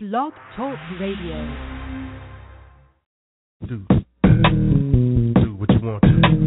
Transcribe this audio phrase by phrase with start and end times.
[0.00, 1.44] Blog Talk Radio.
[3.66, 3.84] Do,
[4.22, 6.37] do what you want to.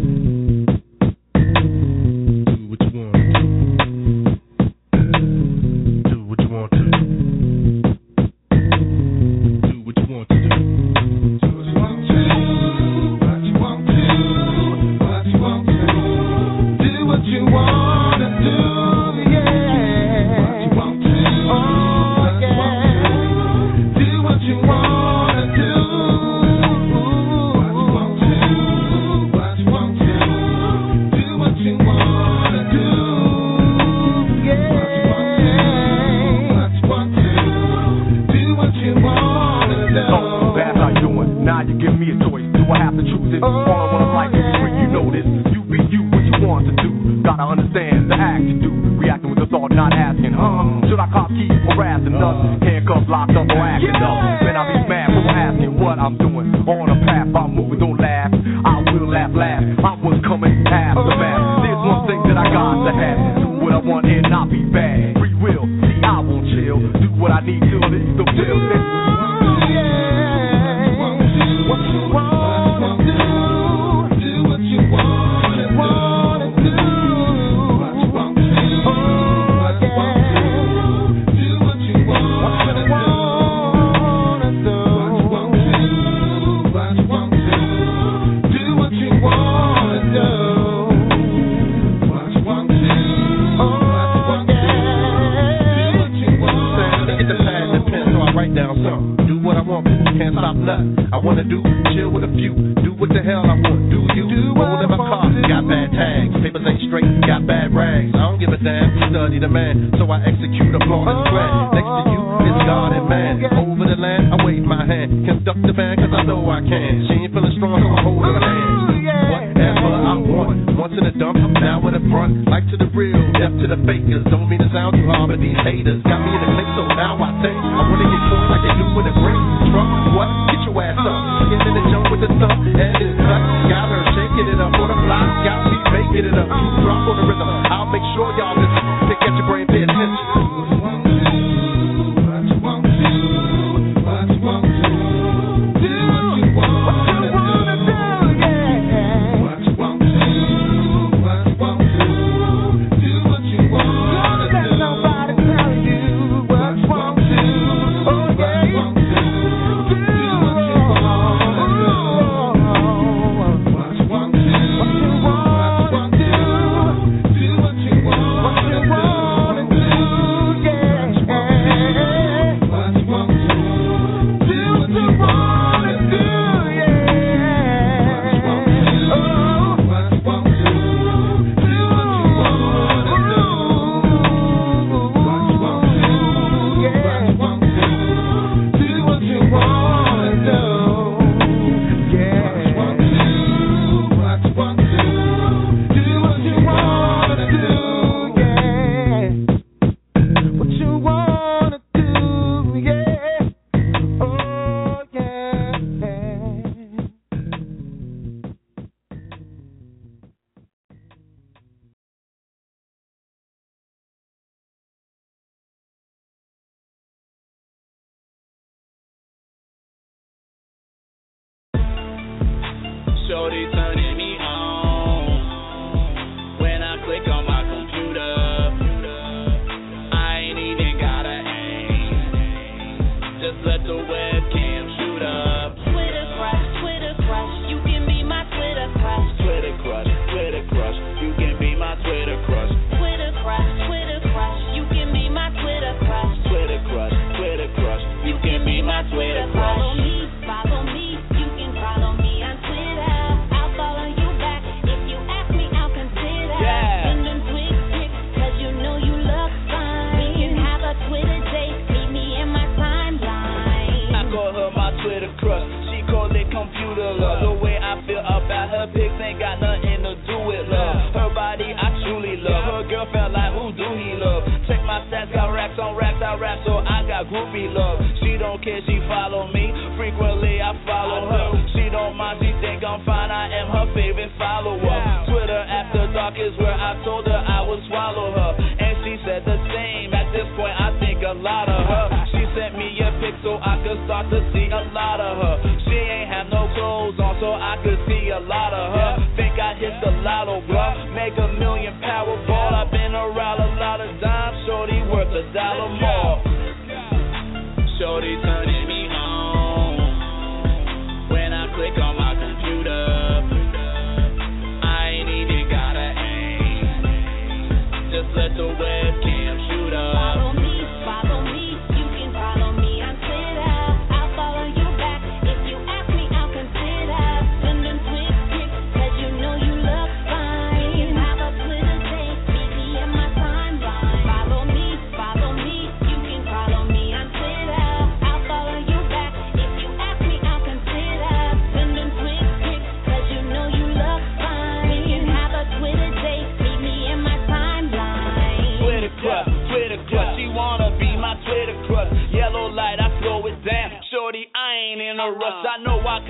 [115.51, 117.03] up the bag cause I know I can.
[117.11, 118.87] She ain't feeling strong, so I hold her hand.
[118.87, 122.47] Oh, Whatever I want, once in the dump, now in the front.
[122.47, 124.23] Life to the real, death to the fakers.
[124.31, 126.87] Don't mean to sound too hard, but these haters got me in the click, so
[126.95, 129.43] now I say, I wanna get torn like they do with a great
[129.75, 130.29] Truck, what?
[130.55, 131.19] Get your ass up.
[131.51, 133.43] Get in the jump with the thump and it's nut.
[133.67, 135.23] Got her shaking it up on the fly.
[135.43, 136.47] got me making it up.
[136.47, 138.80] Drop on the rhythm, I'll make sure y'all listen.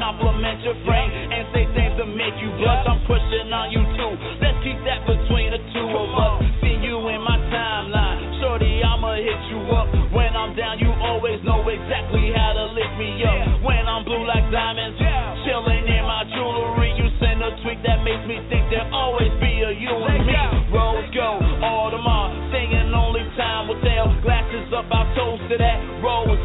[0.02, 2.90] Compliment your frame and say things to make you blush.
[2.90, 4.14] I'm pushing on you too.
[4.42, 6.42] Let's keep that between the two of us.
[6.66, 8.42] See you in my timeline.
[8.42, 9.94] Shorty, I'ma hit you up.
[10.10, 13.62] When I'm down, you always know exactly how to lift me up.
[13.62, 14.98] When I'm blue like diamonds,
[15.46, 16.98] chilling in my jewelry.
[16.98, 20.34] You send a tweet that makes me think there'll always be a you and me.
[20.74, 24.10] Rose gold, Audemars, singing only time will tell.
[24.26, 25.78] Glasses up, I'll toast to that.
[26.02, 26.42] Rose,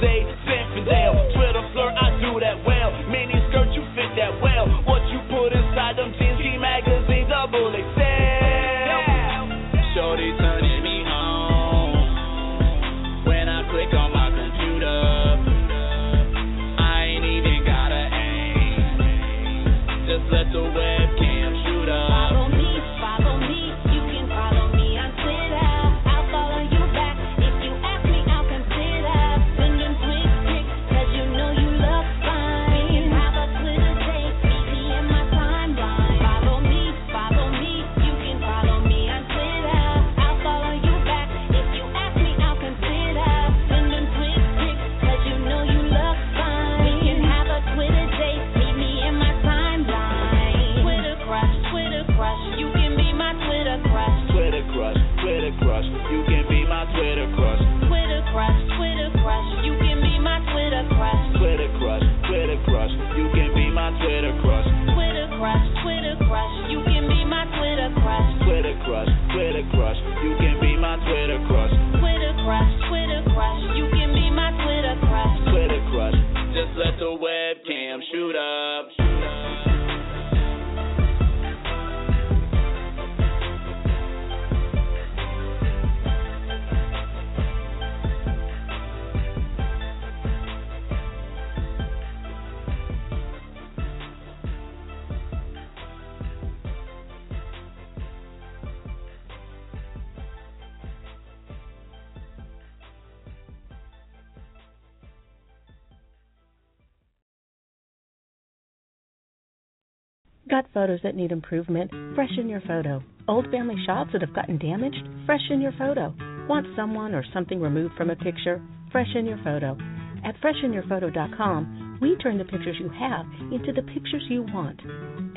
[110.48, 111.90] Got photos that need improvement?
[112.14, 113.02] Freshen your photo.
[113.26, 115.02] Old family shots that have gotten damaged?
[115.26, 116.14] Freshen your photo.
[116.48, 118.62] Want someone or something removed from a picture?
[118.92, 119.76] Freshen your photo.
[120.24, 124.80] At freshenyourphoto.com, we turn the pictures you have into the pictures you want.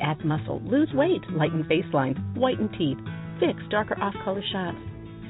[0.00, 2.98] Add muscle, lose weight, lighten face lines, whiten teeth,
[3.40, 4.78] fix darker off color shots.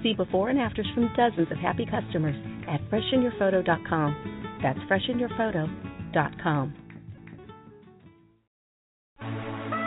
[0.02, 2.36] See before and afters from dozens of happy customers
[2.68, 4.58] at freshenyourphoto.com.
[4.62, 6.74] That's freshenyourphoto.com.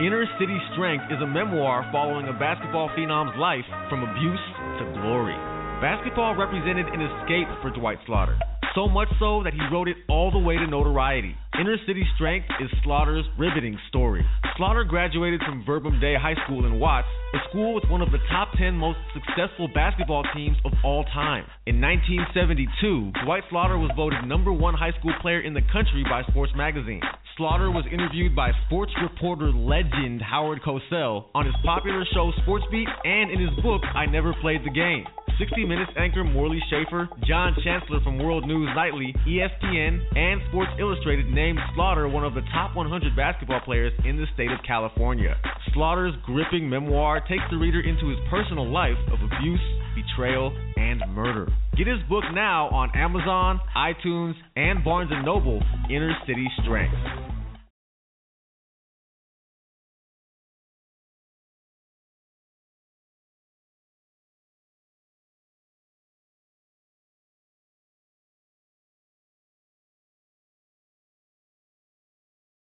[0.01, 4.41] Inner City Strength is a memoir following a basketball phenom's life from abuse
[4.81, 5.37] to glory.
[5.85, 8.39] Basketball represented an escape for Dwight Slaughter.
[8.73, 11.35] So much so that he wrote it all the way to notoriety.
[11.61, 14.25] Inner City Strength is Slaughter's riveting story.
[14.57, 18.19] Slaughter graduated from Verbum Dei High School in Watts, a school with one of the
[18.29, 21.45] top 10 most successful basketball teams of all time.
[21.65, 26.21] In 1972, Dwight Slaughter was voted number one high school player in the country by
[26.29, 27.01] Sports Magazine.
[27.35, 32.87] Slaughter was interviewed by sports reporter legend Howard Cosell on his popular show Sports Beat
[33.05, 35.05] and in his book I Never Played the Game.
[35.39, 41.25] 60 Minutes anchor Morley Safer, John Chancellor from World News Nightly, ESPN, and Sports Illustrated
[41.27, 45.35] named Slaughter one of the top 100 basketball players in the state of California.
[45.73, 49.61] Slaughter's gripping memoir takes the reader into his personal life of abuse,
[49.95, 51.47] betrayal, and murder.
[51.77, 57.42] Get his book now on Amazon, iTunes, and Barnes & Noble, Inner City Strength.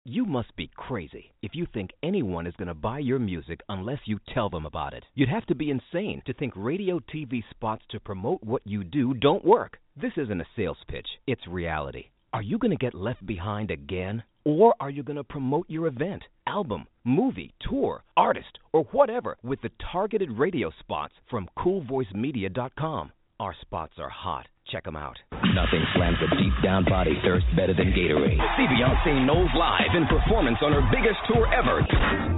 [0.10, 4.00] You must be crazy if you think anyone is going to buy your music unless
[4.06, 5.04] you tell them about it.
[5.16, 9.14] You'd have to be insane to think radio TV spots to promote what you do
[9.14, 9.80] don't work.
[10.02, 12.06] This isn't a sales pitch, it's reality.
[12.32, 14.24] Are you going to get left behind again?
[14.46, 19.62] Or are you going to promote your event, album, movie, tour, artist, or whatever with
[19.62, 23.12] the targeted radio spots from CoolVoiceMedia.com?
[23.40, 24.48] Our spots are hot.
[24.72, 25.16] Check them out.
[25.32, 28.42] Nothing slams a deep down body thirst better than Gatorade.
[28.58, 31.86] See Beyonce Knowles live in performance on her biggest tour ever.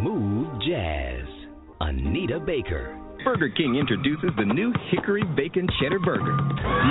[0.02, 1.26] Smooth Jazz.
[1.80, 3.00] Anita Baker.
[3.24, 6.36] Burger King introduces the new Hickory Bacon Cheddar Burger.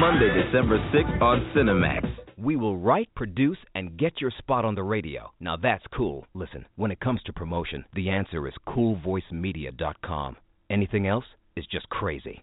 [0.00, 2.08] Monday, December 6th on Cinemax.
[2.38, 5.30] We will write, produce, and get your spot on the radio.
[5.38, 6.26] Now that's cool.
[6.32, 10.36] Listen, when it comes to promotion, the answer is coolvoicemedia.com.
[10.70, 12.42] Anything else is just crazy.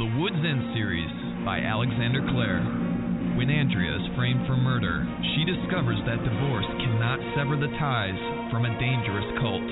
[0.00, 1.12] The Woods End series
[1.44, 2.64] by Alexander Clare.
[3.36, 5.04] When Andrea is framed for murder,
[5.36, 8.16] she discovers that divorce cannot sever the ties
[8.48, 9.68] from a dangerous cult.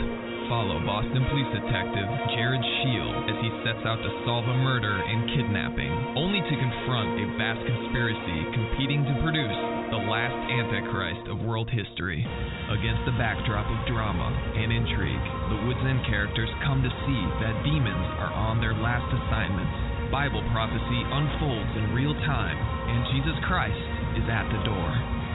[0.52, 2.04] Follow Boston police detective
[2.36, 7.08] Jared Shield as he sets out to solve a murder and kidnapping, only to confront
[7.24, 9.58] a vast conspiracy competing to produce
[9.96, 12.20] the last Antichrist of world history.
[12.68, 14.28] Against the backdrop of drama
[14.60, 19.08] and intrigue, the Woods End characters come to see that demons are on their last
[19.08, 19.87] assignments.
[20.08, 23.76] Bible prophecy unfolds in real time, and Jesus Christ
[24.16, 24.88] is at the door.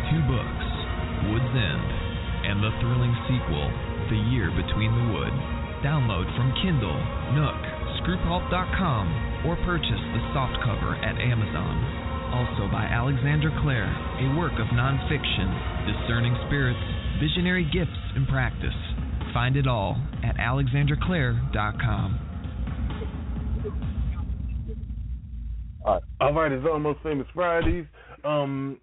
[0.10, 0.66] Two books,
[1.30, 1.90] Woods End,
[2.50, 3.70] and the thrilling sequel,
[4.10, 5.34] The Year Between the Wood.
[5.86, 6.98] Download from Kindle,
[7.38, 7.60] Nook,
[8.02, 11.78] Screwpulp.com, or purchase the softcover at Amazon.
[12.34, 13.94] Also by Alexander Clare,
[14.26, 15.54] a work of nonfiction,
[15.86, 16.82] discerning spirits,
[17.22, 18.74] visionary gifts, and practice.
[19.38, 22.33] Find it all at alexanderclare.com.
[25.84, 26.04] All right.
[26.22, 27.86] All right, it's almost famous Fridays.
[28.24, 28.78] Um,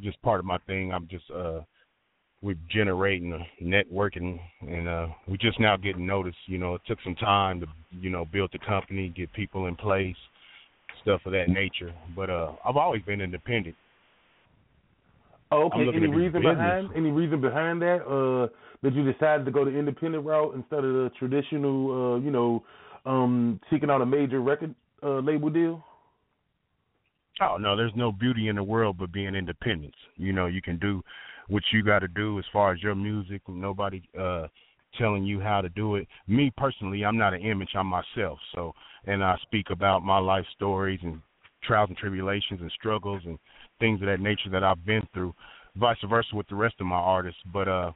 [0.00, 0.92] Just part of my thing.
[0.92, 1.60] I'm just uh
[2.42, 6.98] we're generating uh, networking and uh we're just now getting noticed, you know, it took
[7.04, 10.16] some time to, you know, build the company, get people in place,
[11.02, 11.94] stuff of that nature.
[12.14, 13.76] But uh I've always been independent.
[15.52, 15.82] Oh, okay.
[15.94, 16.56] Any reason business.
[16.56, 18.02] behind any reason behind that?
[18.04, 18.48] Uh,
[18.82, 22.62] that you decided to go the independent route instead of the traditional, uh, you know,
[23.06, 25.82] um, seeking out a major record uh, label deal?
[27.40, 29.94] Oh no, there's no beauty in the world but being independent.
[30.16, 31.02] You know, you can do
[31.48, 33.42] what you got to do as far as your music.
[33.48, 34.46] Nobody uh
[34.98, 36.06] telling you how to do it.
[36.28, 37.70] Me personally, I'm not an image.
[37.74, 38.38] I'm myself.
[38.54, 38.72] So,
[39.06, 41.20] and I speak about my life stories and
[41.64, 43.38] trials and tribulations and struggles and
[43.80, 45.34] things of that nature that I've been through.
[45.76, 47.40] Vice versa with the rest of my artists.
[47.52, 47.90] But uh,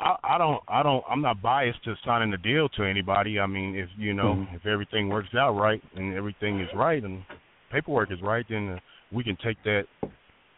[0.00, 3.38] I, I don't, I don't, I'm not biased to signing a deal to anybody.
[3.38, 4.56] I mean, if you know, Mhm.
[4.56, 7.22] if everything works out right and everything is right and
[7.72, 8.78] paperwork is right, then uh,
[9.10, 9.84] we can take that,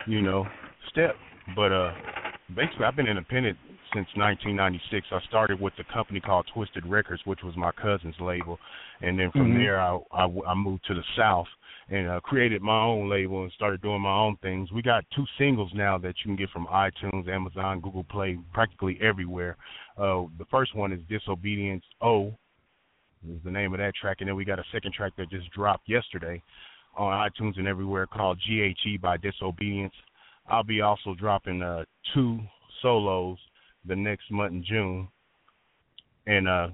[0.06, 0.44] you know,
[0.90, 1.14] step.
[1.54, 1.92] But uh,
[2.54, 3.56] basically, I've been independent
[3.94, 5.06] since 1996.
[5.12, 8.58] I started with a company called Twisted Records, which was my cousin's label,
[9.00, 9.58] and then from Mhm.
[9.58, 11.48] there I, I I moved to the South
[11.90, 14.72] and uh, created my own label and started doing my own things.
[14.72, 18.98] We got two singles now that you can get from iTunes, Amazon, Google Play, practically
[19.02, 19.56] everywhere.
[19.98, 22.28] Uh, the first one is Disobedience O,
[23.28, 25.50] is the name of that track, and then we got a second track that just
[25.50, 26.42] dropped yesterday
[26.96, 29.94] on iTunes and everywhere called GHE by Disobedience.
[30.46, 32.40] I'll be also dropping uh, two
[32.82, 33.38] solos
[33.86, 35.08] the next month in June,
[36.26, 36.68] and uh,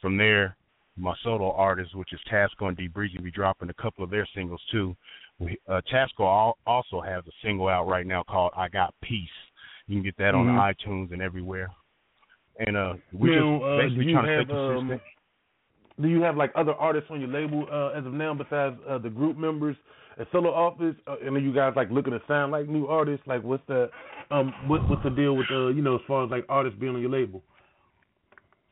[0.00, 0.56] from there,
[0.96, 4.28] my solo artist, which is Tasco and D Breezy, be dropping a couple of their
[4.34, 4.96] singles too.
[5.38, 9.28] We, uh, Tasco also has a single out right now called "I Got Peace."
[9.86, 10.74] You can get that on Mhm.
[10.74, 11.70] iTunes and everywhere.
[12.58, 15.02] And uh, we Now, just uh, basically trying to have, stay um, consistent.
[16.00, 18.98] Do you have like other artists on your label uh, as of now besides uh,
[18.98, 19.76] the group members
[20.16, 21.00] and solo artists?
[21.06, 23.26] Uh, and are you guys like looking to sound like new artists?
[23.26, 23.90] Like what's the
[24.30, 26.94] um what what's the deal with uh you know as far as like artists being
[26.94, 27.42] on your label?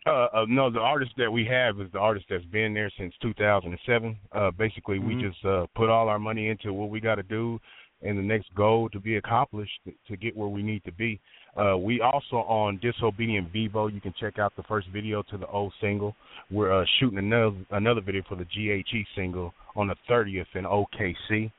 [0.06, 3.12] Uh, uh, no, the artist that we have is the artist that's been there since
[3.20, 4.16] 2007.
[4.32, 5.20] Uh, basically, we Mhm.
[5.20, 7.61] just uh, put all our money into what we got to do,
[8.02, 9.73] and the next goal to be accomplished
[10.07, 11.21] to, get where we need to be.
[11.57, 13.93] Uh, we also on Disobedient Vevo.
[13.93, 16.14] You can check out the first video to the old single.
[16.50, 21.50] We're uh, shooting another another video for the GHE single on the 30th in OKC.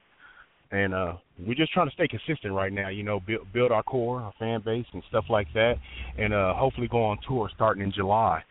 [0.71, 3.81] And uh, we're just trying to stay consistent right now, you know, build, build our
[3.81, 5.75] core, our fan base, and stuff like that,
[6.17, 8.43] and uh, hopefully go on tour starting in July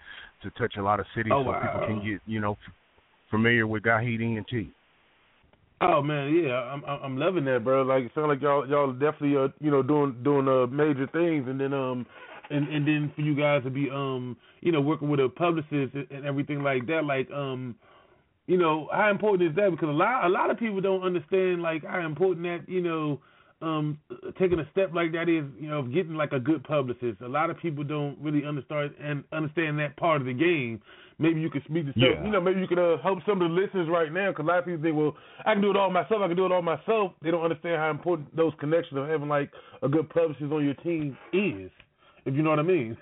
[0.43, 2.57] to touch a lot of cities Oh, so people can get, you know,
[3.31, 4.69] familiar with Got Heat ENT.
[5.81, 7.83] Oh man, yeah, I'm I'm loving that, bro.
[7.83, 11.47] Like it sounds like y'all y'all definitely uh you know doing doing uh major things,
[11.49, 12.05] and then um
[12.51, 15.95] and and then for you guys to be um you know working with a publicist
[15.95, 17.77] and and everything like that, like um
[18.49, 19.71] you know how important is that?
[19.71, 23.21] Because a lot a lot of people don't understand like how important that you know
[23.61, 23.99] um
[24.39, 27.21] taking a step like that is you know of getting like a good publicist.
[27.23, 30.81] A lot of people don't really understand and understand that part of the game.
[31.21, 32.25] Maybe you could speak to some, Yeah.
[32.25, 34.47] you know, maybe you could uh, help some of the listeners right now because a
[34.47, 36.23] lot of people think, well, I can do it all myself.
[36.23, 37.11] I can do it all myself.
[37.23, 39.51] They don't understand how important those connections of having like
[39.83, 41.73] a good publicist on your team is,
[42.25, 42.97] if you know what I mean.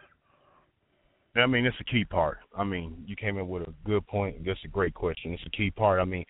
[1.37, 2.38] I mean, it's a key part.
[2.57, 4.46] I mean, you came in with a good point.
[4.46, 5.35] That's a great question.
[5.35, 6.00] It's a key part.
[6.00, 6.24] I mean,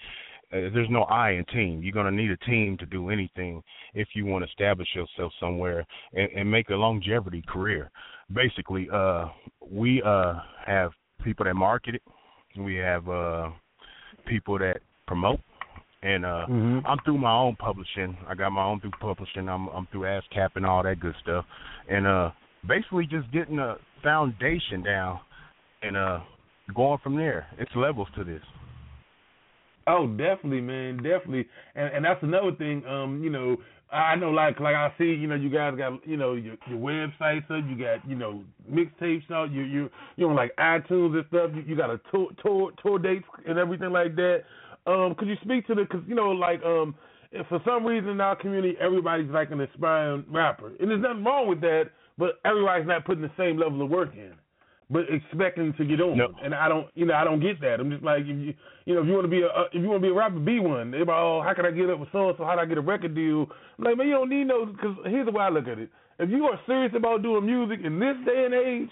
[0.51, 1.83] there's no I in team.
[1.83, 3.63] You're going to need a team to do anything
[3.95, 7.91] if you want to establish yourself somewhere and, and make a longevity career.
[8.33, 9.27] Basically, uh,
[9.71, 10.35] we uh,
[10.67, 10.93] have
[11.25, 12.03] people that market it.
[12.59, 13.51] We have uh,
[14.27, 15.41] people that promote.
[16.03, 16.83] And uh Mhm.
[16.85, 18.17] I'm through my own publishing.
[18.29, 19.49] I got my own through publishing.
[19.49, 21.45] I'm I'm through ASCAP and all that good stuff.
[21.89, 22.31] And uh
[22.67, 25.19] basically just getting a foundation down
[25.83, 26.21] and uh
[26.75, 27.47] going from there.
[27.59, 28.43] It's levels to this.
[29.89, 31.47] Oh, definitely, man, definitely,
[31.77, 32.85] and and that's another thing.
[32.87, 33.57] Um, you know,
[33.93, 36.79] I know, like like I see, you know, you guys got you know your your
[36.79, 41.25] websites up, you got you know mixtapes out, you you you on like iTunes and
[41.29, 41.51] stuff.
[41.55, 44.43] You, you got a tour tour tour dates and everything like that.
[44.87, 45.87] Um, could you speak to the?
[45.87, 46.97] Cause you know, like um,
[47.49, 51.49] for some reason in our community everybody's like an aspiring rapper, and there's nothing wrong
[51.49, 54.33] with that, but everybody's not putting the same level of work in
[54.91, 56.17] but expecting to get on.
[56.17, 56.29] No.
[56.43, 57.81] And I don't, you know, I don't get that.
[57.81, 59.83] I'm just like, if you, you know, if you want to be a, uh, if
[59.83, 60.95] you want to be a rapper, be one.
[60.95, 62.45] Everybody, oh, how can I get up with so and so?
[62.45, 63.47] How do I get a record deal?
[63.79, 64.67] I'm like, man, you don't need no.
[64.67, 67.85] Because here's the way I look at it: if you are serious about doing music
[67.85, 68.91] in this day and age,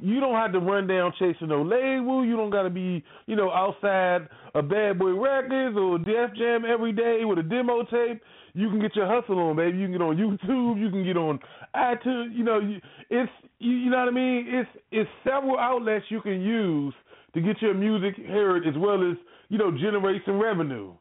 [0.00, 2.24] you don't have to run down chasing no label.
[2.24, 6.64] You don't got to be, you know, outside a Bad Boy Records or Def Jam
[6.64, 8.22] every day with a demo tape.
[8.56, 9.76] You can get your hustle on, baby.
[9.76, 10.80] You can get on YouTube.
[10.80, 11.38] You can get on
[11.74, 12.34] iTunes.
[12.34, 14.46] You know, you, it's you, you know what I mean.
[14.48, 16.94] It's it's several outlets you can use
[17.34, 19.18] to get your music heard as well as
[19.50, 20.94] you know generate some revenue.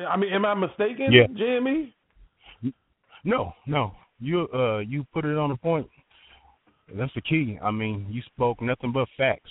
[0.00, 1.28] I mean, am I mistaken, Yeah.
[1.36, 1.94] Jamie?
[3.22, 3.92] No, no.
[4.18, 5.86] You uh you put it on the point.
[6.96, 7.60] That's the key.
[7.62, 9.50] I mean, you spoke nothing but facts.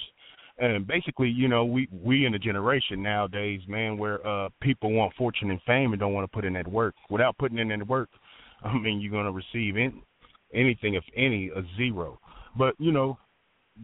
[0.60, 5.14] And basically, you know, we we in a generation nowadays, man, where uh people want
[5.16, 6.96] fortune and fame and don't want to put in that work.
[7.10, 8.10] Without putting in that work,
[8.64, 10.02] I mean, you're gonna receive in,
[10.54, 12.20] anything, if any, a zero.
[12.58, 13.20] But you know,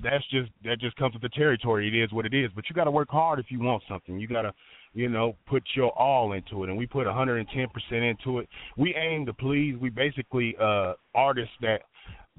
[0.02, 1.88] that's just that just comes with the territory.
[1.88, 2.50] It is what it is.
[2.56, 4.20] But you got to work hard if you want something.
[4.20, 4.54] You got to,
[4.94, 6.70] you know, put your all into it.
[6.70, 7.46] And we put 110%
[7.92, 8.50] into it.
[8.78, 9.76] We aim to please.
[9.80, 11.82] We basically uh artists that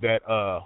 [0.03, 0.61] that uh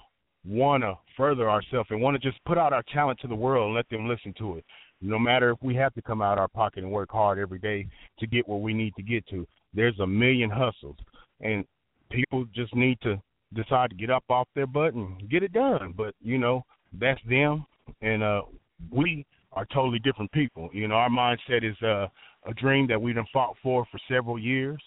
[0.49, 3.67] want to further ourselves and want to just put out our talent to the world
[3.67, 4.65] and let them listen to it.
[5.01, 7.59] No matter if we have to come out of our pocket and work hard every
[7.59, 7.87] day
[8.19, 9.47] to get where we need to get to.
[9.75, 10.97] There's a million hustles,
[11.41, 11.65] and
[12.11, 13.21] people just need to
[13.55, 15.95] decide to get up off their butt and get it done.
[15.97, 16.65] But you know,
[16.99, 17.67] that's them,
[18.01, 18.43] and uh,
[18.91, 20.71] we are totally different people.
[20.73, 22.07] You know, our mindset is uh,
[22.47, 24.83] a dream that we done fought for for several years,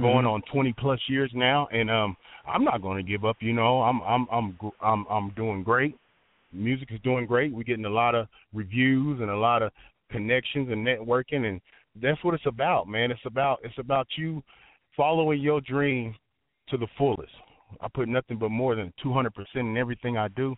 [0.00, 0.32] going Mhm.
[0.32, 3.36] on 20 plus years now, and um, I'm not going to give up.
[3.40, 5.96] You know, I'm I'm I'm I'm I'm doing great.
[6.52, 7.52] Music is doing great.
[7.52, 9.72] We're getting a lot of reviews and a lot of
[10.10, 11.60] connections and networking, and
[12.00, 13.10] that's what it's about, man.
[13.10, 14.42] It's about it's about you
[14.96, 16.14] following your dream
[16.70, 17.32] to the fullest.
[17.80, 20.56] I put nothing but more than 200% in everything I do,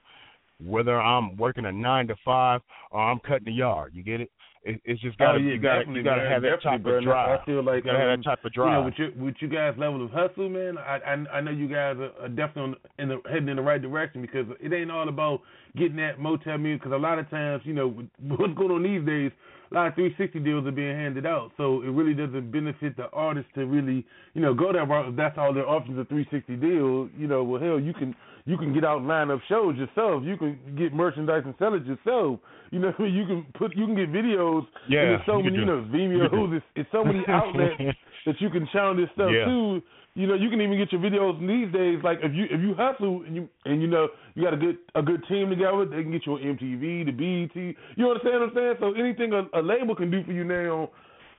[0.65, 3.93] whether I'm working a nine to five or I'm cutting the yard.
[3.95, 4.31] You get it?
[4.63, 6.33] It it's just got oh, to yeah, you got to definitely, you got to man,
[6.33, 6.99] have that type bro.
[6.99, 7.41] of drive.
[7.41, 8.85] I feel like you got to have um, that type of You know, drive.
[8.85, 10.77] with your with you guys' level of hustle, man.
[10.77, 13.81] I I, I know you guys are, definitely on, in the heading in the right
[13.81, 15.41] direction because it ain't all about
[15.77, 16.83] getting that motel music.
[16.83, 17.89] Because a lot of times, you know,
[18.21, 19.33] what's going on these days,
[19.71, 21.53] a lot of 360 deals are being handed out.
[21.57, 24.05] So it really doesn't benefit the artist to really,
[24.35, 25.09] you know, go that route.
[25.11, 27.09] If that's all their options, a 360 deal.
[27.17, 28.15] You know, well, hell, you can
[28.47, 30.25] you can get out and line up shows yourself.
[30.25, 32.41] You can get merchandise and sell it yourself.
[32.73, 34.63] You know, you can put you can get videos.
[34.89, 37.05] Yeah, there's so you many, you know, Vimeo, you can do- Who's it's, it's so
[37.05, 37.81] many outlets
[38.27, 39.45] that you can channel this stuff Yeah.
[39.45, 39.83] to.
[40.15, 42.03] You know, you can even get your videos these days.
[42.03, 44.79] Like if you if you hustle and you and you know you got a good
[44.97, 47.77] a good team together, they can get you on MTV, the BET.
[47.97, 48.75] You understand what I'm saying?
[48.81, 50.91] So anything a, a label can do for you now,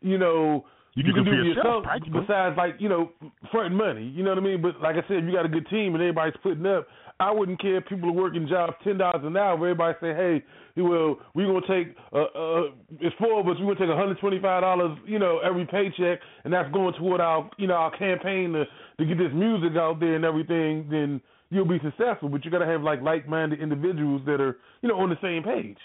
[0.02, 0.64] you know,
[0.96, 2.28] You you, can do for yourself, yourself.
[2.28, 3.12] Besides, like you know,
[3.52, 4.08] fronting money.
[4.08, 4.62] You know what I mean?
[4.62, 6.88] But like I said, if you got a good team and everybody's putting up.
[7.22, 9.54] I wouldn't care if people are working jobs ten dollars an hour.
[9.54, 10.44] Everybody say, "Hey,
[10.82, 12.64] well, we're gonna take uh, uh,
[13.00, 13.58] it's four of us.
[13.60, 16.96] We're gonna take one hundred twenty five dollars, you know, every paycheck, and that's going
[16.96, 18.66] toward our, you know, our campaign to
[18.98, 22.28] to get this music out there and everything." Then you'll be successful.
[22.28, 25.44] But you gotta have like like minded individuals that are, you know, on the same
[25.44, 25.78] page.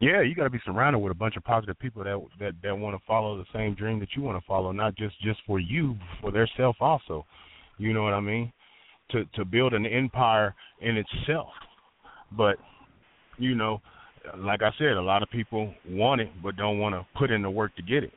[0.00, 2.76] Yeah, you got to be surrounded with a bunch of positive people that that that
[2.76, 5.60] want to follow the same dream that you want to follow, not just just for
[5.60, 7.26] you, for their self also.
[7.78, 8.52] You know what I mean?
[9.12, 11.48] To to build an empire in itself.
[12.36, 12.56] But
[13.38, 13.80] you know,
[14.38, 17.42] like I said, a lot of people want it but don't want to put in
[17.42, 18.12] the work to get it.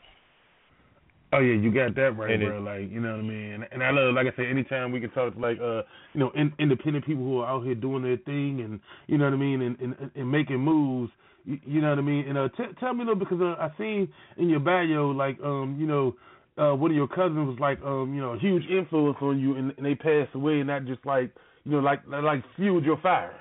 [1.33, 2.59] Oh yeah, you got that right, And it- bro.
[2.61, 3.53] Like you know what I mean.
[3.53, 5.81] And, and I love, like I said, anytime we can talk to like uh
[6.13, 9.25] you know in, independent people who are out here doing their thing and you know
[9.25, 11.11] what I mean and and, and making moves.
[11.43, 12.27] You, you know what I mean.
[12.27, 15.37] And uh, t- tell me a little because uh, I seen in your bio like
[15.43, 16.15] um you know
[16.57, 19.55] uh one of your cousins was like um you know a huge influence on you
[19.55, 21.31] and, and they passed away and that just like
[21.63, 23.33] you know like like fueled your fire.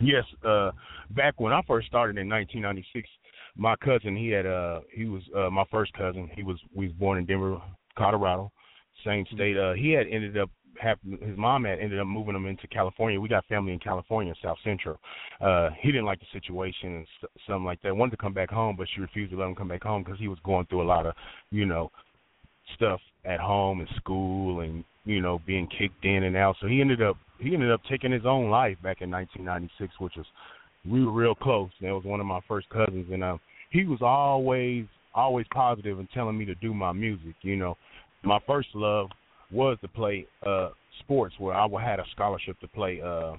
[0.00, 0.70] Yes, uh
[1.10, 3.08] back when I first started in 1996,
[3.56, 6.30] my cousin, he had uh he was uh my first cousin.
[6.34, 7.58] He was we was born in Denver,
[7.96, 8.50] Colorado,
[9.04, 9.56] same state.
[9.56, 13.20] Uh he had ended up have his mom had ended up moving him into California.
[13.20, 14.98] We got family in California, South Central.
[15.40, 17.96] Uh he didn't like the situation and st- something like that.
[17.96, 20.18] Wanted to come back home, but she refused to let him come back home because
[20.18, 21.14] he was going through a lot of,
[21.50, 21.90] you know,
[22.74, 26.56] stuff at home and school and you know being kicked in and out.
[26.60, 30.14] So he ended up he ended up taking his own life back in 1996, which
[30.16, 30.26] was
[30.88, 31.70] we were real close.
[31.80, 36.08] That was one of my first cousins, and um, he was always always positive and
[36.10, 37.34] telling me to do my music.
[37.42, 37.76] You know,
[38.22, 39.08] my first love
[39.52, 43.34] was to play uh sports, where I had a scholarship to play uh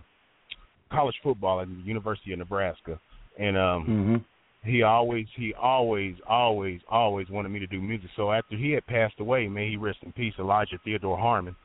[0.91, 2.99] college football at the University of Nebraska,
[3.39, 4.69] and um Mm-hmm.
[4.69, 8.85] he always he always always always wanted me to do music so after he had
[8.85, 11.55] passed away may he rest in peace elijah theodore harmon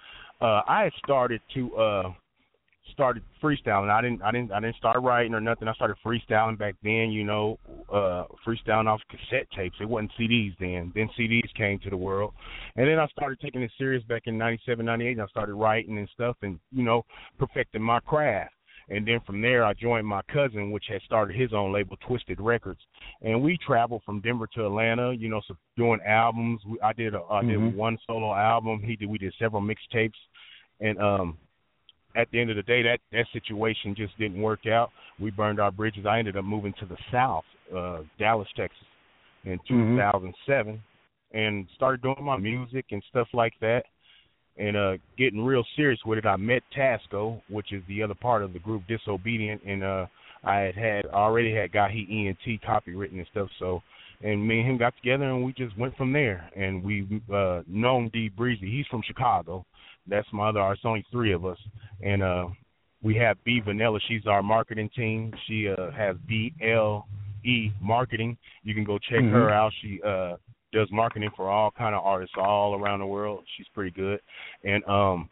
[0.41, 2.13] uh i had started to uh
[2.92, 6.59] started freestyling i didn't i didn't i didn't start writing or nothing i started freestyling
[6.59, 7.59] back then you know
[7.92, 12.33] uh freestyling off cassette tapes it wasn't cds then then cds came to the world
[12.77, 15.27] and then i started taking it serious back in ninety seven ninety eight and i
[15.27, 17.05] started writing and stuff and you know
[17.38, 18.53] perfecting my craft
[18.88, 22.40] and then from there, I joined my cousin, which had started his own label, Twisted
[22.40, 22.81] Records,
[23.20, 25.12] and we traveled from Denver to Atlanta.
[25.12, 26.61] You know, so doing albums.
[26.64, 28.81] We, I did a, I did one solo album.
[28.81, 29.09] He did.
[29.09, 30.12] We did several mixtapes,
[30.81, 31.37] and um,
[32.16, 34.90] at the end of the day, that that situation just didn't work out.
[35.20, 36.07] We burned our bridges.
[36.07, 38.87] I ended up moving to the South, uh, Dallas, Texas,
[39.44, 39.96] in Mhm.
[39.96, 40.83] 2007,
[41.33, 43.85] and started doing my music and stuff like that
[44.59, 48.42] and uh getting real serious with it i met tasco which is the other part
[48.42, 50.07] of the group disobedient and uh
[50.44, 53.83] i had had already had got heat ent copywritten and stuff so
[54.22, 56.50] and me and him got together and we just went from there.
[56.57, 58.70] And we uh known d breezy.
[58.70, 59.64] He's from chicago.
[60.07, 61.59] That's my other it's only three of us.
[62.02, 62.48] And uh
[63.02, 63.98] we have b vanilla.
[64.09, 65.33] She's our marketing team.
[65.46, 67.07] She uh has b l
[67.44, 68.37] e marketing.
[68.64, 69.31] You can go check Mhm.
[69.31, 69.72] her out.
[69.81, 70.37] She uh
[70.72, 73.44] does marketing for all kind of artists all around the world.
[73.57, 74.20] She's pretty good,
[74.64, 75.31] and um,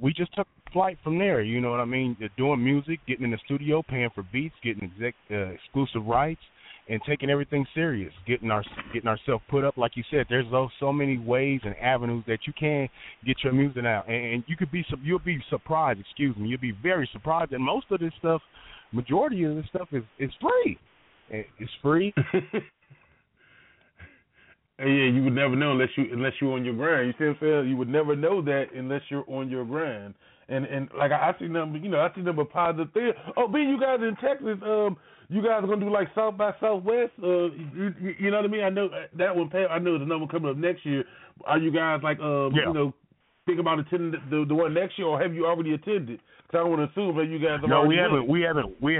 [0.00, 1.42] we just took flight from there.
[1.42, 2.16] You know what I mean?
[2.36, 6.42] Doing music, getting in the studio, paying for beats, getting exec, uh, exclusive rights,
[6.88, 8.12] and taking everything serious.
[8.26, 10.26] Getting our getting ourselves put up, like you said.
[10.28, 12.88] There's so so many ways and avenues that you can
[13.24, 16.00] get your music out, and, and you could be you'll be surprised.
[16.00, 18.42] Excuse me, you'll be very surprised that most of this stuff,
[18.92, 20.78] majority of this stuff is is free.
[21.30, 22.12] It's free.
[24.80, 27.06] Yeah, you would never know unless you unless you're on your grind.
[27.06, 27.70] You see what I'm saying?
[27.70, 30.14] You would never know that unless you're on your grind.
[30.48, 33.12] And and like I, I see number, you know, I see number positive thing.
[33.36, 34.96] Oh, being you guys in Texas, um,
[35.28, 37.12] you guys are gonna do like South by Southwest.
[37.22, 38.64] Uh, you, you, know what I mean?
[38.64, 39.50] I know that one.
[39.70, 41.04] I know the number coming up next year.
[41.46, 42.68] Are you guys like, um, Yeah.
[42.68, 42.94] you know,
[43.46, 46.20] think about attending the, the the one next year, or have you already attended?
[46.46, 48.26] Because I don't want to assume that you guys have No, we haven't.
[48.28, 48.80] We haven't.
[48.80, 48.98] We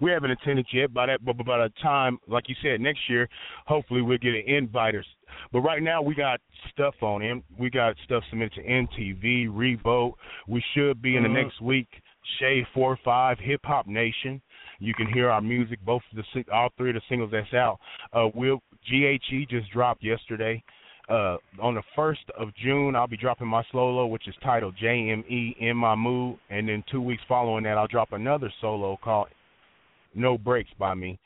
[0.00, 0.92] we haven't attended yet.
[0.94, 3.28] By that, but by the time, like you said, next year,
[3.66, 4.94] hopefully we'll get an invite.
[4.94, 5.04] Or,
[5.52, 6.40] but right now we got
[6.72, 7.42] stuff on him.
[7.58, 10.18] We got stuff submitted to MTV, Revolt.
[10.48, 11.42] We should be in the Uh-huh.
[11.42, 11.88] next week.
[12.38, 14.40] Shade Four Five, Hip Hop Nation.
[14.80, 17.78] You can hear our music, both of the all three of the singles that's out.
[18.12, 20.62] Uh, Will GHE just dropped yesterday.
[21.08, 25.56] Uh, on the first of June, I'll be dropping my solo, which is titled JME
[25.58, 29.26] in My Mood, and then two weeks following that, I'll drop another solo called
[30.14, 31.18] No Breaks by me.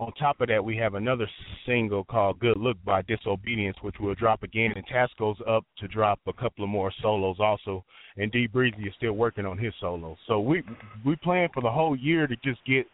[0.00, 1.28] On top of that, we have another
[1.66, 4.72] single called Good Look by Disobedience, which will drop again.
[4.76, 7.84] And Tasco's up to drop a couple of more solos also.
[8.16, 10.16] And D Breezy is still working on his solo.
[10.28, 10.62] So we
[11.04, 12.86] we plan for the whole year to just get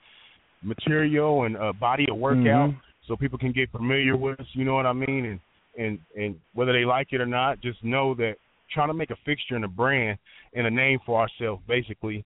[0.62, 2.80] material and a body of work out Mhm.
[3.06, 5.26] so people can get familiar with us, you know what I mean?
[5.26, 5.40] And
[5.76, 8.38] and and whether they like it or not, just know that
[8.70, 10.18] trying to make a fixture and a brand
[10.54, 12.24] and a name for ourselves basically,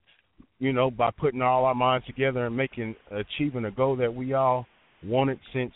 [0.58, 4.32] you know, by putting all our minds together and making achieving a goal that we
[4.32, 4.66] all
[5.04, 5.72] wanted since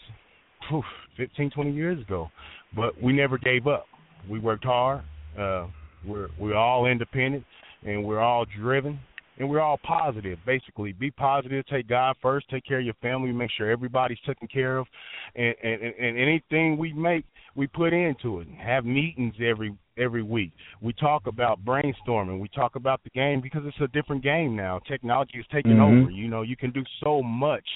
[0.69, 0.83] phew,
[1.17, 2.31] 15, 20 years ago.
[2.75, 3.87] But we never gave up.
[4.29, 5.03] We worked hard.
[5.39, 5.67] Uh
[6.05, 7.45] we're we're all independent
[7.87, 8.99] and we're all driven
[9.39, 10.39] and we're all positive.
[10.45, 11.65] Basically, be positive.
[11.67, 12.49] Take God first.
[12.51, 13.33] Take care of your family.
[13.33, 14.87] Make sure everybody's taken care of,
[15.35, 18.49] and and, and anything we make, we put into it.
[18.63, 20.53] Have meetings every every week.
[20.81, 22.41] We talk about brainstorming.
[22.41, 24.81] We talk about the game because it's a different game now.
[24.89, 26.03] Technology is taking Mhm.
[26.03, 26.11] over.
[26.11, 27.67] You know, you can do so much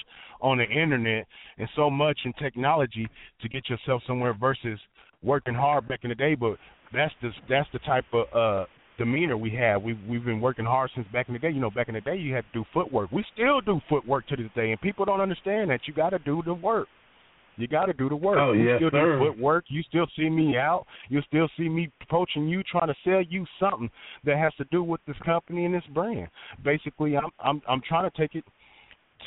[0.41, 3.07] on the internet and so much in technology
[3.41, 4.79] to get yourself somewhere versus
[5.23, 6.35] working hard back in the day.
[6.35, 6.57] But
[6.91, 8.65] that's the that's the type of uh
[8.97, 9.81] demeanor we have.
[9.81, 11.51] We've we've been working hard since back in the day.
[11.51, 13.11] You know, back in the day you had to do footwork.
[13.11, 16.19] We still do footwork to this day, and people don't understand that you got to
[16.19, 16.87] do the work.
[17.57, 18.37] You got to do the work.
[18.39, 19.17] Oh, you yes, still sir.
[19.17, 19.65] do footwork.
[19.69, 20.85] You still see me out.
[21.09, 23.89] You still see me approaching you, trying to sell you something
[24.25, 26.27] that has to do with this company and this brand.
[26.63, 28.43] Basically, I'm I'm I'm trying to take it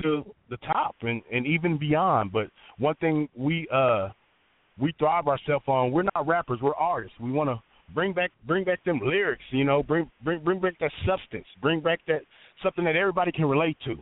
[0.02, 2.32] to the top and and even beyond.
[2.32, 4.10] But one thing we uh
[4.78, 5.90] we thrive ourselves on.
[5.90, 6.60] We're not rappers.
[6.62, 7.18] We're artists.
[7.20, 7.60] We want to
[7.94, 9.44] bring back bring back them lyrics.
[9.50, 11.46] You know, bring bring bring back that substance.
[11.60, 12.22] Bring back that
[12.62, 13.96] something that everybody can relate to.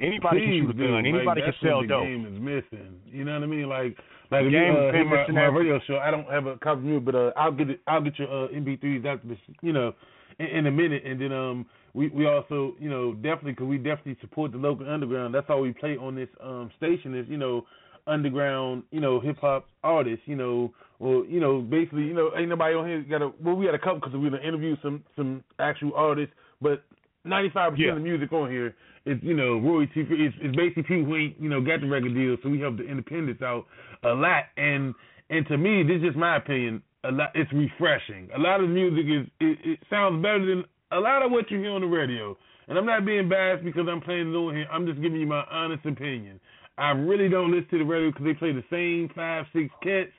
[0.00, 0.98] Anybody can Please shoot a gun.
[1.06, 2.04] Anybody like, can that's sell dope.
[2.04, 3.00] game is missing.
[3.06, 3.68] You know what I mean?
[3.68, 3.96] Like,
[4.30, 5.98] like The game uh, been my, my radio show.
[5.98, 7.80] I don't have a copy of you, but uh, I'll get it.
[7.88, 9.38] I'll get your uh, MP3s after this.
[9.60, 9.92] You know,
[10.38, 13.78] in, in a minute, and then um, we we also you know definitely because we
[13.78, 15.34] definitely support the local underground.
[15.34, 17.66] That's all we play on this um station is you know
[18.08, 20.22] underground you know hip hop artists.
[20.26, 23.54] You know, or you know basically you know ain't nobody on here got a well
[23.54, 26.84] we got a couple because we're gonna interview some some actual artists, but
[27.24, 28.74] ninety five percent of the music on here
[29.06, 30.26] is you know royalty free.
[30.26, 32.76] It's, it's basically people who ain't you know got the record deal, so we help
[32.76, 33.66] the independents out
[34.02, 34.44] a lot.
[34.56, 34.94] And
[35.30, 36.82] and to me, this is just my opinion.
[37.04, 38.28] A lot, it's refreshing.
[38.34, 41.50] A lot of the music is it, it sounds better than a lot of what
[41.50, 42.36] you hear on the radio.
[42.66, 44.66] And I'm not being biased because I'm playing it on here.
[44.70, 46.40] I'm just giving you my honest opinion.
[46.78, 50.10] I really don't listen to the radio because they play the same five, six cats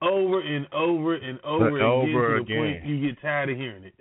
[0.00, 3.84] over and over and over again Over to the point you get tired of hearing
[3.84, 3.94] it.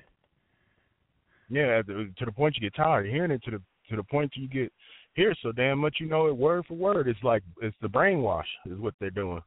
[1.49, 3.41] Yeah, to to the point you get tired of hearing it.
[3.45, 4.71] To the to the point you get
[5.13, 7.07] hear so damn much you know it word for word.
[7.07, 9.41] It's like it's the brainwash is what they're doing.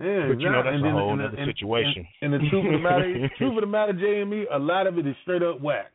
[0.00, 2.06] Yeah, But you know that's And a whole and- other and- situation.
[2.22, 4.96] And, and the truth of the matter, truth of the matter, JME, a lot of
[4.98, 5.90] it is straight up whack.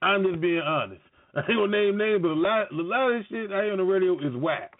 [0.00, 1.02] I'm just being honest.
[1.36, 3.72] I ain't gonna name names, but a lot, a lot of this shit I hear
[3.72, 4.72] on the radio is whack.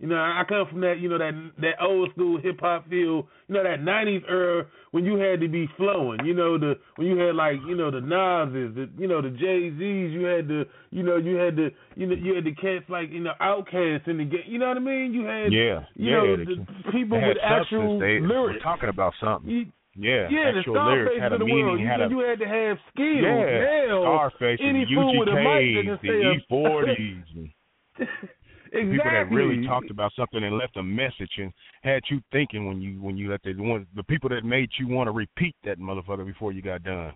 [0.00, 3.28] You know, I come from that, you know, that that old school hip hop feel,
[3.48, 6.20] you know, that '90s era when you had to be flowing.
[6.24, 9.28] You know, the when you had like, you know, the Nas's, the you know, the
[9.28, 10.10] Jay Z's.
[10.16, 13.10] You had the, you know, you had the, you know, you had the cats like,
[13.10, 14.44] you know, Outkast in the game.
[14.46, 15.12] You know what I mean?
[15.12, 16.16] You had, Yeah, you yeah.
[16.16, 17.98] know, they- the people with actual.
[18.00, 18.62] They lyrics.
[18.62, 19.50] talking about something.
[19.50, 21.66] You- yeah, yeah, the actual lyrics Scarface had a the meaning.
[21.66, 21.80] world.
[21.80, 23.20] You, had a you had to have skills.
[23.20, 24.00] yeah, Hell,
[24.32, 25.44] Scarface, any the fool with a mic
[25.76, 27.52] that can the say a- E40s.
[28.72, 28.96] exactly.
[28.96, 31.52] People that really talked about something and left a message and
[31.82, 34.88] had you thinking when you when you let the ones the people that made you
[34.88, 37.12] want to repeat that motherfucker before you got done.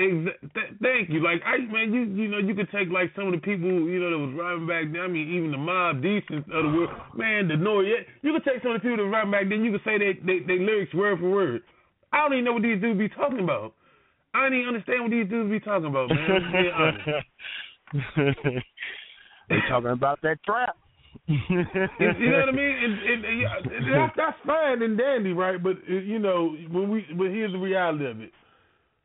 [0.00, 1.22] Exa- th- thank you.
[1.22, 4.00] Like I man, you you know you could take like some of the people you
[4.00, 5.00] know that was riding back then.
[5.02, 7.86] I mean, even the mob decent of the world, man, the noise.
[8.22, 9.64] You could take some of the people that was riding back then.
[9.64, 11.62] You could say they they, they lyrics word for word.
[12.12, 13.74] I don't even know what these dudes be talking about.
[14.34, 17.22] I don't even understand what these dudes be talking about, man.
[19.50, 19.66] I'm just being honest.
[19.66, 20.76] they talking about that trap.
[21.26, 22.76] you know what I mean?
[22.84, 25.62] And, and, and, yeah, that's that's fine and dandy, right?
[25.62, 28.30] But uh, you know, when we but here's the reality of it.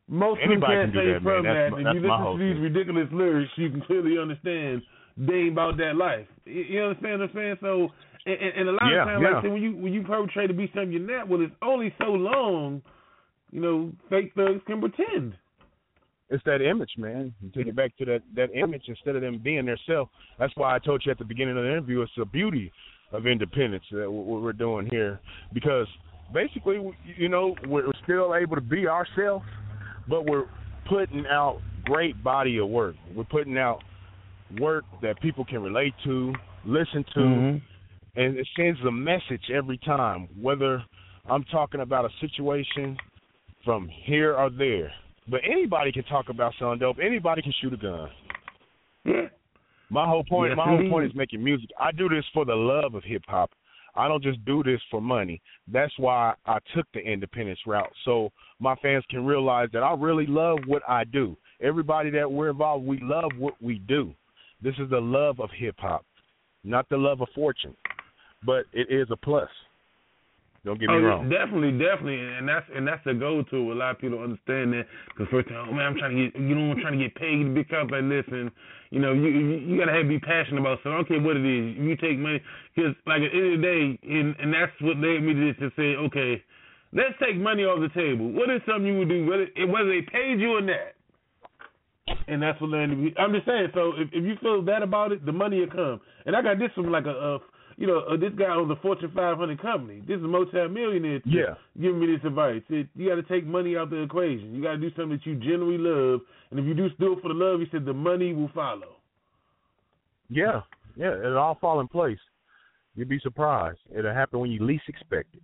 [0.10, 1.44] Most people can't can say that, from.
[1.44, 1.68] That.
[1.68, 2.64] If that's you listen to these thing.
[2.64, 4.82] ridiculous lyrics, you can clearly understand
[5.18, 6.26] they ain't about that life.
[6.46, 7.56] You you understand what I'm saying?
[7.62, 7.90] So,
[8.26, 9.28] and, and and a lot Yeah, of times, yeah.
[9.30, 11.54] like I said, when you when you portray to be something you're not, well, it's
[11.62, 12.82] only so long.
[13.52, 15.38] You know, fake thugs can pretend.
[16.30, 17.34] It's that image, man.
[17.42, 20.10] You take it back to that that image instead of them being their self.
[20.38, 22.72] That's why I told you at the beginning of the interview, it's the beauty
[23.12, 25.20] of independence that what what we're doing here,
[25.54, 25.88] because
[26.32, 29.46] basically, you know, we're still able to be ourselves,
[30.08, 30.46] but we're
[30.88, 32.96] putting out great body of work.
[33.16, 33.84] We're putting out
[34.60, 36.34] work that people can relate to,
[36.66, 38.20] listen to, mm-hmm.
[38.20, 40.28] and it sends a message every time.
[40.40, 40.84] Whether
[41.28, 42.98] I'm talking about a situation
[43.66, 44.92] from here or there,
[45.30, 46.98] but anybody can talk about selling dope.
[47.04, 48.10] Anybody can shoot a gun.
[49.90, 51.70] My whole point, my whole point is making music.
[51.80, 53.52] I do this for the love of hip hop.
[53.96, 55.42] I don't just do this for money.
[55.68, 60.28] That's why I took the independence route, so my fans can realize that I really
[60.28, 61.36] love what I do.
[61.62, 64.14] Everybody that we're involved, we love what we do.
[64.62, 66.06] This is the love of hip hop,
[66.64, 67.76] not the love of fortune,
[68.46, 69.50] but it is a plus.
[70.70, 71.30] Don't get me oh, wrong.
[71.34, 73.74] Definitely, definitely, and that's and that's the go-to.
[73.74, 76.38] A lot of people understand that because first time, oh man, I'm trying to get,
[76.38, 78.54] you know, I'm trying to get paid to become like listen,
[78.94, 80.94] you know, you you, you gotta have be passionate about something.
[80.94, 81.74] I don't care what it is.
[81.74, 82.38] You take money
[82.78, 85.58] because, like at the end of the day, and and that's what led me to
[85.58, 86.38] to say, okay,
[86.94, 88.30] let's take money off the table.
[88.30, 90.94] What is something you would do, whether whether they paid you or not?
[92.30, 93.10] And that's what landed me.
[93.18, 93.74] I'm just saying.
[93.74, 95.98] So if, if you feel that about it, the money will come.
[96.30, 97.40] And I got this from like a, a
[97.80, 100.04] you know, uh, this guy owns a Fortune 500 company.
[100.06, 101.22] This is a multi-millionaire.
[101.26, 101.56] Yeah.
[101.80, 102.62] Giving me this advice.
[102.70, 104.54] It, you got to take money out the equation.
[104.54, 106.20] You got to do something that you genuinely love.
[106.52, 108.98] And if you do do it for the love, he said the money will follow.
[110.30, 110.62] Yeah,
[110.98, 112.20] yeah, it'll all fall in place.
[112.96, 113.80] You'd be surprised.
[113.98, 115.42] It'll happen when you least expect it.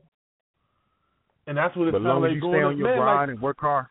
[1.48, 3.42] And that's what it But long like as you stay on your grind like, and
[3.42, 3.86] work hard.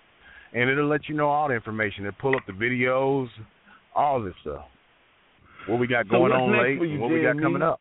[0.53, 2.05] and it'll let you know all the information.
[2.05, 3.27] It'll pull up the videos,
[3.95, 4.65] all this stuff.
[5.67, 7.79] What we got So going on late, you, what we got coming up.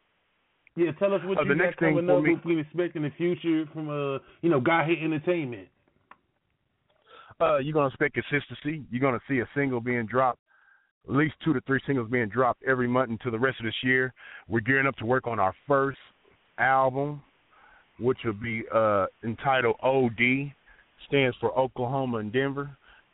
[0.76, 2.24] Yeah, tell us what Uh, you the got next thing coming for up.
[2.24, 5.68] me- What we expect in the future from uh, you know, Got Heat Entertainment.
[7.40, 8.84] uh, you're gonna expect consistency.
[8.90, 10.38] You're gonna see a single being dropped,
[11.08, 13.74] at least two to three singles being dropped every month until the rest of this
[13.82, 14.14] year.
[14.48, 15.98] We're gearing up to work on our first
[16.58, 17.20] album,
[17.98, 20.52] which will be uh, entitled OD,
[21.08, 22.70] stands for Oklahoma and Denver.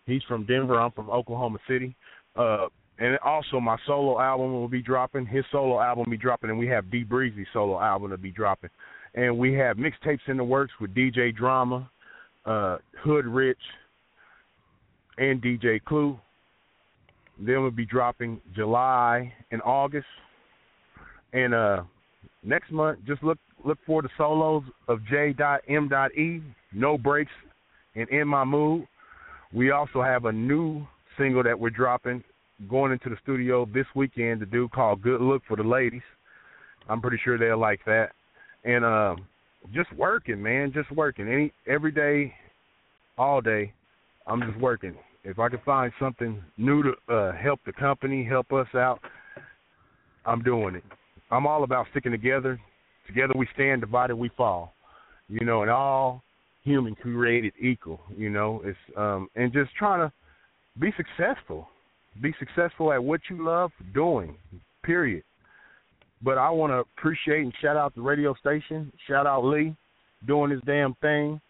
[0.07, 0.79] He's from Denver.
[0.81, 1.95] I'm from Oklahoma City.
[2.37, 2.67] Uh,
[2.99, 5.27] and also my solo album will be dropping.
[5.27, 8.31] His solo album will be dropping, and we have D Breezy solo album to be
[8.31, 8.71] dropping.
[9.15, 11.89] And we have mixtapes in the works with DJ Drama,
[12.45, 13.59] uh, Hood Rich,
[15.17, 16.19] and DJ Clue.
[17.39, 20.07] Then we'll be dropping July and August.
[21.33, 21.83] And uh
[22.43, 27.31] next month just look look for the solos of J.M.E, No Breaks
[27.95, 28.87] and In My Mood.
[29.53, 32.23] We also have a new single that we're dropping
[32.69, 36.03] going into the studio this weekend to do called Good Look for the Ladies.
[36.89, 38.11] I'm pretty sure they'll like that.
[38.65, 39.27] And um
[39.75, 41.29] just working, man, just working.
[41.29, 42.33] Any every day,
[43.17, 43.73] all day,
[44.27, 44.95] I'm just working.
[45.25, 49.01] If I can find something new to uh, help the company, help us out,
[50.25, 50.85] I'm doing it.
[51.31, 52.59] I'm all about sticking together.
[53.07, 54.75] Together we stand, divided we fall.
[55.29, 56.23] You know, and all
[56.63, 58.01] human created equal.
[58.17, 60.13] You know, it's um and just trying to
[60.79, 61.69] be successful.
[62.21, 64.37] Be successful at what you love doing.
[64.83, 65.23] Period.
[66.23, 68.93] But I want to appreciate and shout out the radio station.
[69.07, 69.77] Shout out Lee
[70.27, 71.41] doing his damn thing.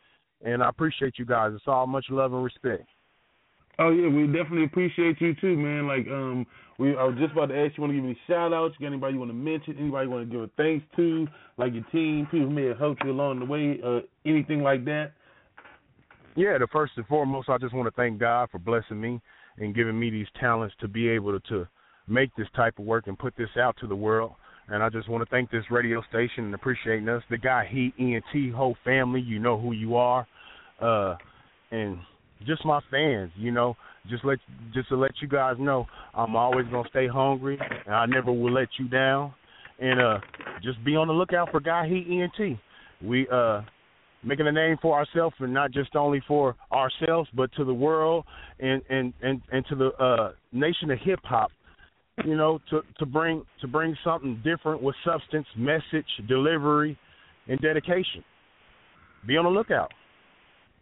[0.44, 1.52] And I appreciate you guys.
[1.54, 2.84] It's all much love and respect.
[3.80, 5.86] Oh yeah, we definitely appreciate you too, man.
[5.86, 6.46] Like um,
[6.78, 8.74] we I was just about to ask you want to give any shout outs?
[8.78, 9.76] You got anybody you want to mention?
[9.78, 11.28] Anybody you want to give a thanks to?
[11.56, 14.84] Like your team, people who may have helped you along the way, uh, anything like
[14.86, 15.12] that?
[16.34, 19.20] Yeah, the first and foremost, I just want to thank God for blessing me
[19.60, 21.68] and giving me these talents to be able to, to
[22.06, 24.32] make this type of work and put this out to the world.
[24.68, 27.22] And I just want to thank this radio station and appreciating us.
[27.30, 30.26] The Got Heat ENT whole family, you know who you are.
[30.80, 31.16] Uh
[31.70, 31.98] and
[32.46, 33.76] just my fans, you know,
[34.08, 34.38] just let
[34.74, 38.52] just to let you guys know, I'm always gonna stay hungry and I never will
[38.52, 39.32] let you down.
[39.78, 40.18] And uh
[40.62, 42.58] just be on the lookout for Got Heat ENT.
[43.02, 43.62] We uh
[44.22, 48.24] making a name for ourselves and not just only for ourselves but to the world
[48.60, 51.50] and and and, and to the uh nation of hip hop
[52.24, 56.98] you know to to bring to bring something different with substance message delivery
[57.46, 58.24] and dedication
[59.26, 59.92] be on the lookout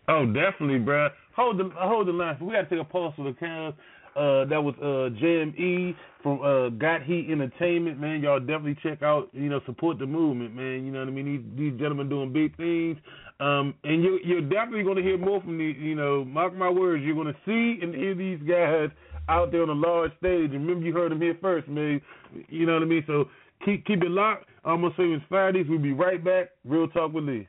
[0.09, 1.11] Oh, definitely, bruh.
[1.35, 2.37] Hold the hold the line.
[2.41, 3.75] We got to take a pause for the count.
[4.17, 8.23] Uh, that was uh JME from uh Got Heat Entertainment, man.
[8.23, 10.87] Y'all definitely check out, you know, support the movement, man.
[10.87, 11.27] You know what I mean?
[11.57, 12.97] These, these gentlemen doing big things.
[13.41, 15.77] Um, and you you're definitely gonna hear more from these.
[15.79, 18.89] You know, mark my words, you're gonna see and hear these guys
[19.29, 20.51] out there on a large stage.
[20.53, 22.01] And remember, you heard them here first, man.
[22.49, 23.05] You know what I mean?
[23.07, 23.27] So
[23.67, 24.47] keep keep it locked.
[24.65, 25.67] I'm gonna say it's Fridays.
[25.69, 26.53] We'll be right back.
[26.65, 27.47] Real talk with Lee.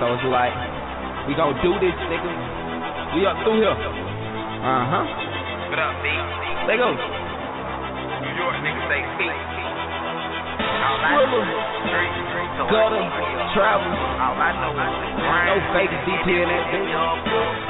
[0.00, 0.52] So it's like,
[1.28, 2.63] we gonna do this, nigga.
[3.14, 3.70] We up through here.
[3.70, 5.04] Uh huh.
[5.70, 6.10] What up, B?
[6.66, 6.90] Let go.
[6.90, 9.30] New York niggas say feet.
[9.30, 11.46] All I know Thriller.
[11.46, 13.04] is street, street, so I Gutter.
[13.54, 13.86] Travel.
[14.18, 15.46] All I know is the grind.
[15.46, 16.90] No fake DP in that bitch.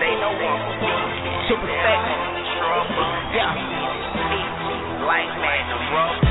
[0.01, 1.53] They know I'm a beat.
[1.53, 2.01] Super stack.
[3.37, 3.53] Yeah.
[5.05, 5.77] Like man, the.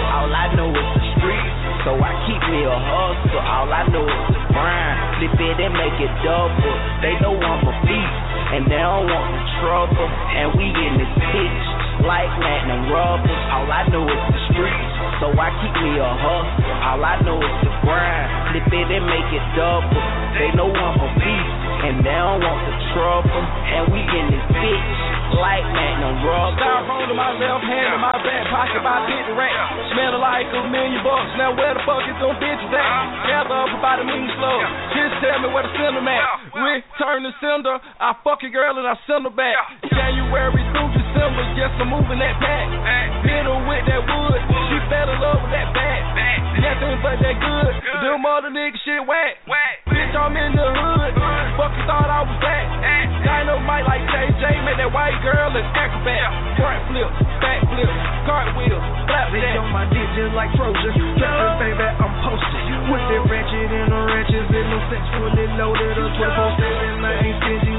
[0.09, 1.53] All I know is the streets,
[1.85, 3.45] so I keep me a hustle.
[3.45, 4.97] All I know is the grind.
[5.21, 6.73] Flip it and make it double.
[7.05, 8.17] They know I'm a beast,
[8.53, 10.05] and they don't want the trouble.
[10.05, 11.65] And we in this bitch
[12.05, 13.41] like platinum rubbers.
[13.49, 16.69] All I know is the streets, so I keep me a hustle.
[16.85, 18.29] All I know is the grind.
[18.53, 20.01] Flip it and make it double.
[20.37, 21.57] They know I'm a beast,
[21.89, 23.41] and they don't want the trouble.
[23.73, 26.57] And we in this bitch like platinum rubbers.
[26.61, 29.55] Styrofoam to my left hand, in my back pocket, my big rack.
[29.93, 31.31] Smell like a million bucks.
[31.37, 32.87] Now where the fuck is them bitches at?
[33.27, 34.57] Gather up about a million slow.
[34.95, 36.25] Just tell me where the sender at.
[36.55, 37.75] Return the sender.
[37.99, 39.57] I fuck a girl and I send her back.
[39.89, 42.65] January through December, yes I'm moving that pack.
[43.21, 44.41] Hit her with that wood.
[44.73, 46.01] She fell in love with that bat.
[46.57, 47.73] Nothing but that good.
[48.01, 49.37] Them other niggas shit whack.
[49.85, 51.11] Bitch, I'm in the hood.
[51.53, 52.65] Fuck you thought I was back.
[53.23, 56.27] Dynamite like JJ, made that white girl an acrobat.
[56.59, 57.07] Front flip,
[57.39, 57.87] back flip,
[58.27, 59.61] cartwheel, flap They that.
[59.63, 60.91] on my dick just like Trojan.
[61.15, 62.61] Drippin', baby, I'm posted.
[62.83, 65.95] With the ratchet and the wrenches them six fully loaded.
[65.95, 67.72] A 12 7 I ain't stingy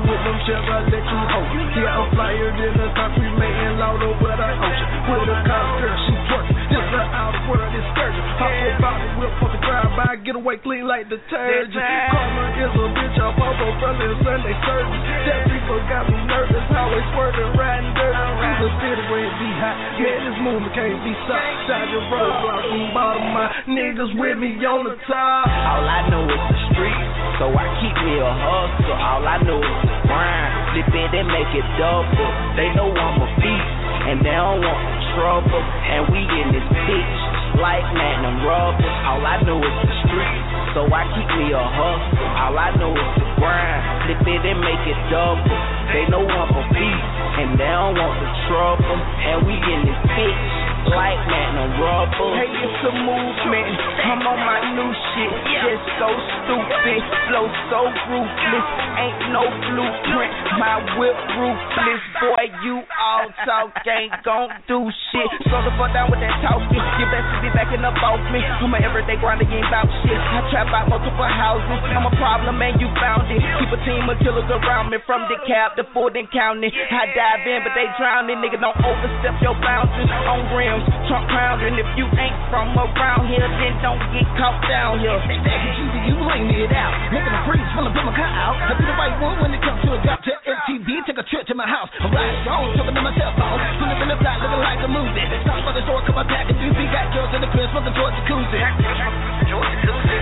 [0.45, 1.49] with them I let you hold.
[1.72, 4.88] Yeah, I'm flyer than a concrete making louder with an ocean.
[5.09, 6.57] With a cop girl, she twerking.
[6.68, 8.24] This a out of world excursion.
[8.36, 11.72] Hop on body, whip for the drive by, get away clean like detergent.
[11.72, 13.32] Karma is a bitch, I'm
[13.80, 15.03] Sunday and Sunday service.
[15.24, 18.18] That people got me nervous, how they swerving, riding dirt.
[18.59, 19.77] The city where it be hot.
[19.99, 21.70] Yeah, this movement can't be stopped.
[21.70, 25.47] Side your roadblocks and bottom my niggas with me on the top.
[25.47, 28.99] All I know is the streets, so I keep me a hustle.
[28.99, 30.51] All I know is the grind.
[30.75, 32.31] Flip it and make it double.
[32.59, 33.70] They know I'm a beast,
[34.11, 35.62] and they don't want the trouble.
[35.62, 38.96] And we in this bitch like platinum rubbers.
[39.07, 42.28] All I know is the streets, so I keep me a hustle.
[42.38, 43.82] All I know is the grind.
[44.07, 45.42] Flip it and make it double.
[45.90, 47.07] They know I'm a beast,
[47.40, 48.96] and they don't want the trouble.
[48.96, 50.53] And we in this bitch
[50.91, 52.35] like platinum rubbers.
[52.37, 53.66] Hey, it's a movement.
[54.05, 55.32] I'm on my new shit.
[55.64, 56.09] Just so
[56.45, 57.01] stupid.
[57.30, 57.80] Flow so
[58.11, 58.66] ruthless.
[59.01, 60.32] Ain't no blueprint.
[60.61, 62.03] My whip ruthless.
[62.20, 65.30] Boy, you all talk ain't gon' do shit.
[65.51, 66.82] So the fuck down with that talking.
[67.01, 68.41] You best to be backing up off me.
[68.41, 70.18] I'm an everyday grinder, ain't bout shit.
[70.18, 71.80] I trap out multiple houses.
[71.93, 73.41] I'm a problem and you found it.
[73.41, 74.99] Keep a team of killers around me.
[75.05, 76.70] From the cap to Ford and County.
[76.70, 78.41] I dive in, but they drowning.
[78.41, 80.09] Nigga, don't overstep your boundaries.
[80.30, 81.79] On rims, trunk pounding.
[81.79, 85.14] If you ain't from around here, then don't get caught down here.
[85.27, 86.95] Stay back and you, you laying it out.
[87.14, 88.57] Making a freeze, wanna put my car out.
[88.59, 91.07] I be the right one when it comes to a drop to MTV.
[91.07, 91.91] Take a trip to my house.
[92.03, 93.59] I'm riding strong, talking to my cell phone.
[93.79, 95.25] Still living the flat, looking like a movie.
[95.47, 97.95] Stop by the store, come my pack and do Got girls in the crib, smoking
[97.97, 98.61] George Jacuzzi.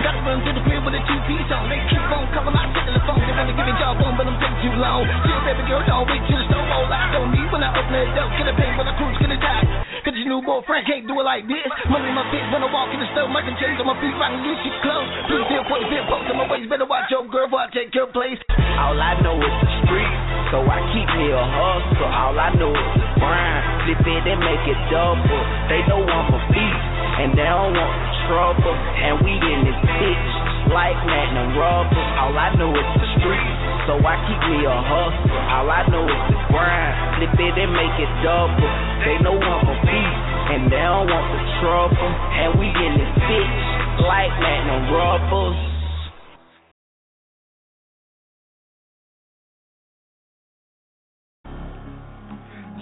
[0.03, 1.69] Gotta run to the crib with a two piece on.
[1.69, 3.21] They keep on calling my in the phone.
[3.21, 5.05] They wanna give me job on, but I'm taking too long.
[5.05, 7.93] Still, baby girl, don't wait till the stove all I don't need when I open
[7.93, 8.29] that door.
[8.37, 9.92] Get a pain when I cruise, get a die.
[10.13, 11.65] Cause your new boyfriend can't do it like this.
[11.89, 13.25] Money in my feet when I walk in the store.
[13.33, 15.09] My chains on my feet, rocking new shit clothes.
[15.25, 16.69] Blue bill, point bill, post on my waist.
[16.69, 18.37] Better watch your girl before I take your place.
[18.77, 20.17] All I know is the streets,
[20.53, 22.13] so I keep me a hustle.
[22.13, 23.89] All I know is the grind.
[23.89, 25.41] Flip it and make it double.
[25.73, 26.82] They know I'm a beast,
[27.21, 28.73] and they don't want the trouble.
[28.73, 30.31] And we in this bitch
[30.73, 32.09] like platinum rubbers.
[32.17, 35.37] All I know is the streets, so I keep me a hustle.
[35.53, 38.71] All I know is the grind, flip it and make it double.
[39.05, 40.21] They know I'm a beast,
[40.55, 42.11] and they don't want the trouble.
[42.39, 43.55] And we in this bitch
[44.07, 45.59] like platinum rubbers.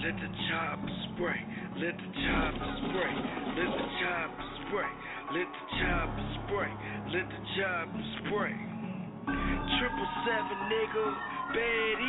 [0.02, 1.40] Let the chopper spray,
[1.78, 3.14] let the chopper spray,
[3.52, 4.92] let the chopper spray,
[5.36, 6.72] let the chopper spray,
[7.12, 8.56] let the chopper spray.
[9.78, 11.06] Triple seven nigga,
[11.52, 12.01] bad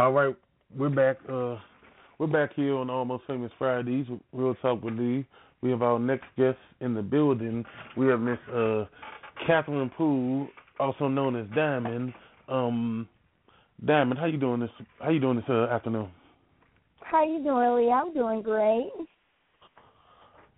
[0.00, 0.34] All right,
[0.78, 1.18] we're back.
[1.28, 1.56] Uh,
[2.18, 4.06] we're back here on Almost Famous Fridays.
[4.32, 5.26] Real Talk with Lee.
[5.60, 7.66] We have our next guest in the building.
[7.98, 8.86] We have Miss uh,
[9.46, 10.48] Catherine Poole,
[10.78, 12.14] also known as Diamond.
[12.48, 13.10] Um,
[13.84, 14.70] Diamond, how you doing this?
[15.00, 16.08] How you doing this uh, afternoon?
[17.02, 17.92] How you doing, Lee?
[17.92, 18.90] I'm doing great.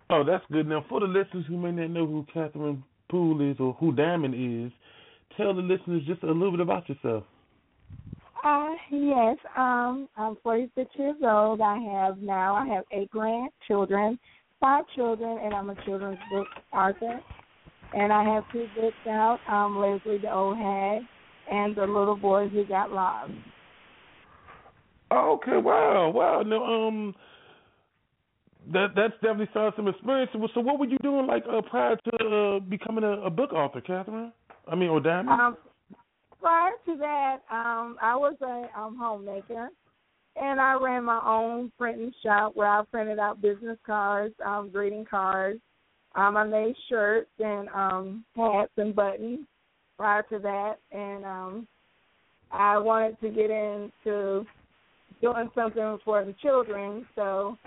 [0.09, 0.69] Oh, that's good.
[0.69, 2.81] Now, for the listeners who may not know who Catherine
[3.11, 4.71] Poole is or who Diamond is,
[5.35, 7.25] tell the listeners just a little bit about yourself.
[8.43, 11.61] Uh, yes, um, I'm 46 years old.
[11.61, 14.19] I have now, I have eight grandchildren,
[14.59, 17.21] five children, and I'm a children's book author.
[17.93, 21.03] And I have two books out, um, Leslie the Old Hag
[21.49, 23.31] and The Little Boys Who Got Lost.
[25.11, 26.41] Okay, wow, wow.
[26.41, 27.15] Now, um,
[28.73, 30.31] that that's definitely sounds some experience.
[30.53, 33.79] So, what were you doing like uh, prior to uh, becoming a, a book author,
[33.79, 34.33] Catherine?
[34.67, 35.39] I mean, or Diamond?
[35.39, 35.57] Um,
[36.43, 39.69] prior to that, um, I was a um, homemaker,
[40.35, 45.05] and I ran my own printing shop where I printed out business cards, um, greeting
[45.09, 45.61] cards.
[46.15, 49.47] Um, I made shirts and um, hats and buttons
[49.97, 51.67] prior to that, and um,
[52.51, 54.45] I wanted to get into
[55.21, 57.07] doing something for the children.
[57.15, 57.57] So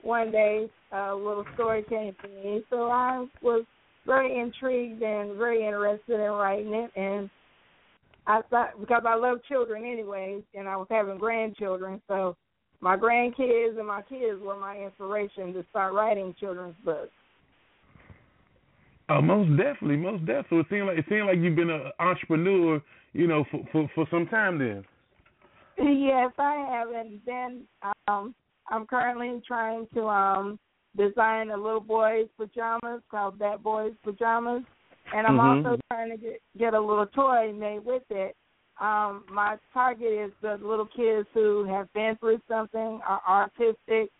[0.00, 3.64] one day, a little story came to me, so I was
[4.06, 7.28] very intrigued and very interested in writing it, and
[8.26, 12.36] I thought because I love children anyways, and I was having grandchildren, so
[12.80, 17.10] my grandkids and my kids were my inspiration to start writing children's books.
[19.08, 20.60] Oh, most definitely, most definitely.
[20.60, 24.06] It seemed like it seemed like you've been an entrepreneur, you know, for for, for
[24.10, 24.84] some time then.
[25.78, 27.62] Yes, I have, and then
[28.06, 28.34] um,
[28.68, 30.58] I'm currently trying to um,
[30.96, 34.62] design a little boy's pajamas called That Boy's Pajamas,
[35.14, 35.64] and I'm Mhm.
[35.64, 38.36] also trying to get get a little toy made with it.
[38.80, 44.10] Um, my target is the little kids who have been through something, are artistic,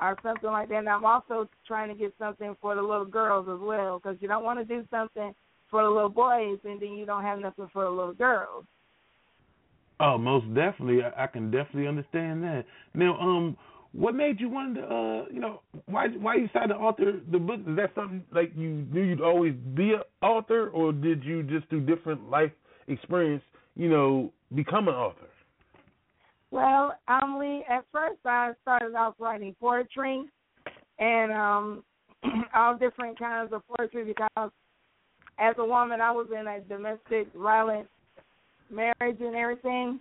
[0.00, 0.78] or something like that.
[0.78, 4.28] And I'm also trying to get something for the little girls as well, because you
[4.28, 5.34] don't want to do something
[5.70, 8.64] for the little boys and then you don't have nothing for the little girls.
[10.00, 11.02] Oh, most definitely.
[11.02, 12.64] I, I can definitely understand that.
[12.94, 13.56] Now, um,
[13.94, 17.38] what made you want to, uh, you know, why why you decided to author the
[17.38, 17.60] book?
[17.66, 21.68] Is that something like you knew you'd always be an author, or did you just
[21.68, 22.50] through different life
[22.88, 23.42] experience,
[23.76, 25.28] you know, become an author?
[26.50, 30.24] Well, um, Lee, at first I started off writing poetry
[30.98, 31.84] and um
[32.54, 34.50] all different kinds of poetry because
[35.38, 37.88] as a woman I was in a domestic violence
[38.70, 40.00] marriage and everything.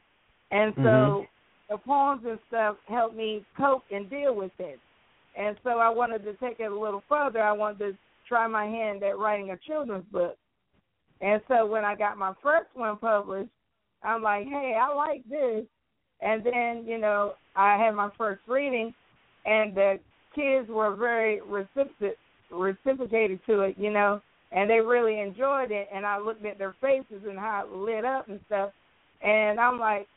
[0.51, 1.27] And so Mhm.
[1.73, 4.79] The poems and stuff helped me cope and deal with it.
[5.35, 7.41] And so I wanted to take it a little further.
[7.41, 7.97] I wanted to
[8.29, 10.37] try my hand at writing a children's book.
[11.19, 13.49] And so when I got my first one published,
[14.03, 15.65] I'm like, hey, I like this.
[16.21, 18.93] And then, you know, I had my first reading,
[19.45, 19.99] and the
[20.35, 22.11] kids were very recipro-
[22.51, 24.21] reciprocated to it, you know,
[24.51, 25.87] and they really enjoyed it.
[25.91, 28.71] And I looked at their faces and how it lit up and stuff.
[29.23, 30.07] And I'm like,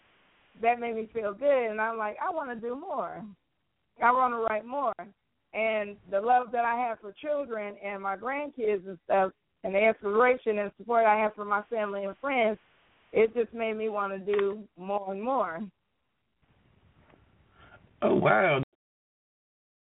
[0.63, 1.71] that made me feel good.
[1.71, 3.25] And I'm like, I want to do more.
[4.03, 4.95] I want to write more.
[5.55, 9.33] And the love that I have for children and my grandkids and stuff,
[9.65, 12.59] and the inspiration and support I have for my family and friends,
[13.13, 15.61] it just made me want to do more and more.
[18.03, 18.63] Oh wow.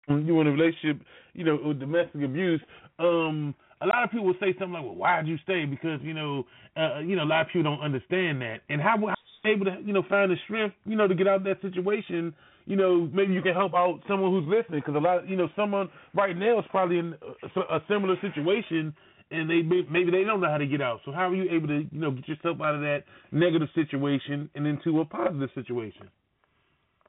[0.08, 1.02] You in a relationship,
[1.34, 2.60] you know, with domestic abuse.
[2.98, 6.46] Um, a lot of people say something like, "Well, why'd you stay?" Because you know,
[6.76, 8.62] uh, you know, a lot of people don't understand that.
[8.68, 9.14] And how how
[9.46, 12.34] able to, you know, find the strength, you know, to get out of that situation?
[12.66, 15.48] You know, maybe you can help out someone who's listening because a lot, you know,
[15.54, 17.14] someone right now is probably in
[17.54, 18.94] a, a similar situation,
[19.30, 21.00] and they maybe they don't know how to get out.
[21.04, 24.50] So how are you able to, you know, get yourself out of that negative situation
[24.54, 26.08] and into a positive situation?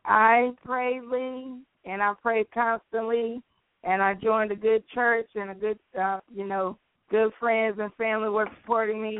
[0.06, 3.42] I pray, Lee, and I pray constantly,
[3.84, 6.78] and I joined a good church and a good, uh, you know,
[7.10, 9.20] good friends and family were supporting me.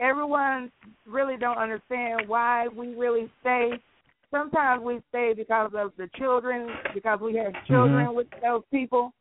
[0.00, 0.70] Everyone
[1.06, 3.72] really don't understand why we really stay.
[4.30, 8.14] Sometimes we stay because of the children, because we have children Mhm.
[8.14, 9.12] with those people,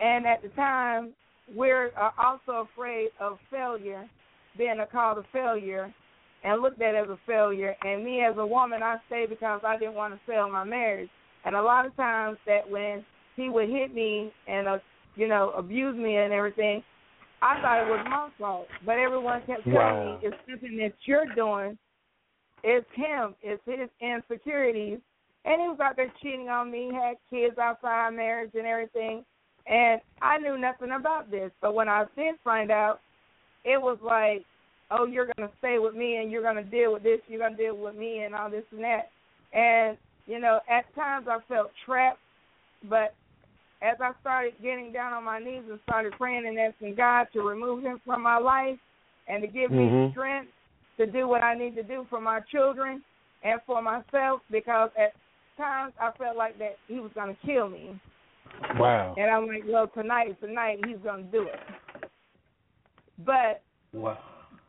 [0.00, 1.14] and at the time
[1.54, 4.08] we're uh, also afraid of failure,
[4.56, 5.92] being a call to failure,
[6.44, 7.76] and looked at as a failure.
[7.84, 11.10] And me as a woman, I stayed because I didn't want to fail my marriage.
[11.44, 13.04] And a lot of times that when
[13.36, 14.78] he would hit me and uh,
[15.16, 16.82] you know abuse me and everything,
[17.42, 18.68] I thought it was my fault.
[18.86, 20.18] But everyone kept telling Wow.
[20.22, 21.76] me it's something that you're doing.
[22.62, 23.34] It's him.
[23.42, 25.00] It's his insecurities.
[25.44, 29.24] And he was out there cheating on me, had kids outside marriage and everything.
[29.66, 31.50] And I knew nothing about this.
[31.60, 33.00] But when I did find out,
[33.64, 34.44] it was like,
[34.92, 37.40] oh, you're going to stay with me and you're going to deal with this, you're
[37.40, 39.10] going to deal with me and all this and that.
[39.52, 42.20] And, you know, at times I felt trapped.
[42.88, 43.14] But
[43.82, 47.42] as I started getting down on my knees and started praying and asking God to
[47.42, 48.78] remove him from my life
[49.26, 50.10] and to give me Mhm.
[50.12, 50.52] strength
[50.96, 53.04] to do what I need to do for my children
[53.42, 55.14] and for myself because at
[55.56, 57.98] times I felt like that he was going to kill me.
[58.76, 59.14] Wow.
[59.16, 61.60] And I'm like, well, tonight the he's going to do it.
[63.18, 63.62] But
[63.92, 64.18] Wow.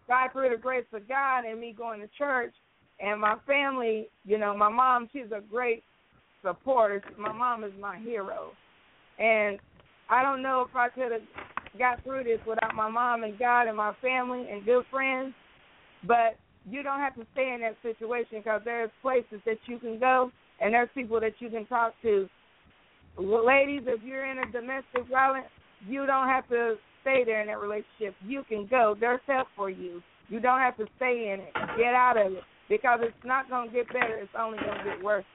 [0.07, 2.55] by through the grace of God and me going to church
[2.99, 5.83] and my family, you know, my mom, she's a great
[6.41, 7.03] supporter.
[7.17, 8.55] My mom is my hero.
[9.19, 9.59] And
[10.09, 11.21] I don't know if I could have
[11.77, 15.33] got through this without my mom and God and my family and good friends.
[16.05, 16.37] But
[16.69, 20.31] you don't have to stay in that situation because there's places that you can go
[20.61, 22.27] and there's people that you can talk to.
[23.17, 25.47] Ladies, if you're in a domestic violence,
[25.87, 28.15] you don't have to stay there in that relationship.
[28.25, 28.95] You can go.
[28.99, 30.01] There's help for you.
[30.29, 31.53] You don't have to stay in it.
[31.77, 34.15] Get out of it because it's not going to get better.
[34.15, 35.25] It's only going to get worse.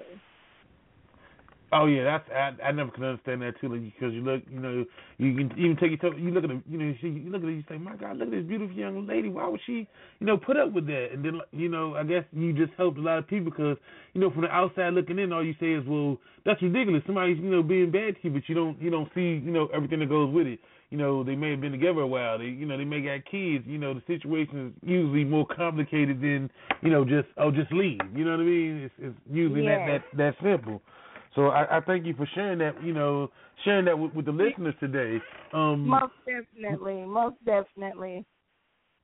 [1.70, 4.58] Oh yeah, that's I, I never could understand that too, like, because you look, you
[4.58, 4.86] know,
[5.18, 7.42] you can even take it to you look at the, you know, you, you look
[7.42, 9.28] at it, you say, my God, look at this beautiful young lady.
[9.28, 9.86] Why would she,
[10.18, 11.08] you know, put up with that?
[11.12, 13.76] And then, you know, I guess you just helped a lot of people because,
[14.14, 16.16] you know, from the outside looking in, all you say is, well,
[16.46, 17.02] that's ridiculous.
[17.04, 19.68] Somebody's, you know, being bad to you, but you don't, you don't see, you know,
[19.74, 20.60] everything that goes with it.
[20.88, 22.38] You know, they may have been together a while.
[22.38, 23.64] They, you know, they may got kids.
[23.66, 26.48] You know, the situation is usually more complicated than,
[26.80, 28.00] you know, just oh, just leave.
[28.14, 28.76] You know what I mean?
[28.84, 30.02] It's, it's usually Yes.
[30.16, 30.80] that that that simple.
[31.38, 32.82] So I, I thank you for sharing that.
[32.82, 33.30] You know,
[33.64, 35.22] sharing that with, with the listeners today.
[35.52, 37.04] Um, Most definitely.
[37.06, 38.26] Most definitely.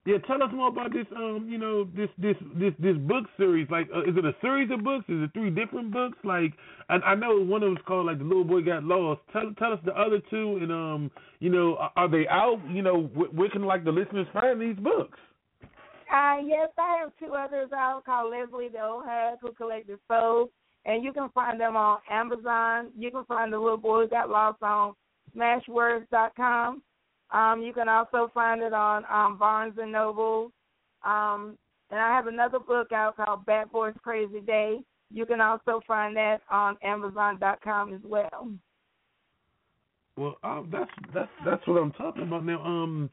[0.05, 1.07] yeah, tell us more about this.
[1.15, 3.69] Um, you know, this this this this book series.
[3.71, 5.05] Like, uh, is it a series of books?
[5.09, 6.19] Is it three different books?
[6.25, 6.55] Like,
[6.89, 9.21] I, I know one of them's called like the little boy got lost.
[9.33, 12.61] Tell tell us the other two, and um, you know, are, are they out?
[12.69, 15.21] You know, where, where can like the listeners find these books?
[16.13, 20.51] Uh, yes, I have two others out called Leslie the Old Hag Who Collected Souls,
[20.87, 22.91] and you can find them on Amazon.
[22.97, 24.95] You can find the Little Boy Who Got Lost on
[25.37, 26.83] SmashWords.com.
[27.31, 30.53] Um, you can also find it on um, Barnes and Noble,
[31.05, 31.59] um,
[31.91, 34.81] and I have another book out called Bad Boys Crazy Day.
[35.11, 38.49] You can also find that on Amazon.com as well.
[40.17, 42.63] Well, uh, that's that's that's what I'm talking about now.
[42.65, 43.11] Um,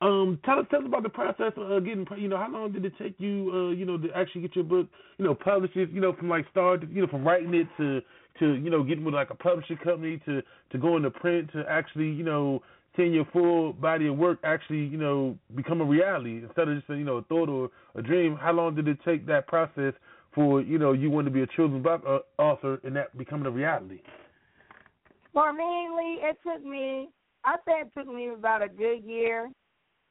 [0.00, 2.06] um, tell us tell us about the process of uh, getting.
[2.16, 3.50] You know, how long did it take you?
[3.52, 4.86] Uh, you know, to actually get your book.
[5.18, 5.74] You know, published.
[5.74, 6.88] You know, from like start.
[6.90, 8.00] You know, from writing it to
[8.38, 11.64] to you know getting with like a publishing company to to go into print to
[11.68, 12.62] actually you know
[12.96, 16.90] seeing your full body of work actually you know become a reality instead of just
[16.90, 18.36] a, you know a thought or a dream.
[18.36, 19.94] How long did it take that process
[20.34, 23.46] for you know you want to be a children's book uh, author and that becoming
[23.46, 24.00] a reality?
[25.34, 27.08] Me, Lee, it took me.
[27.44, 29.48] I say it took me about a good year,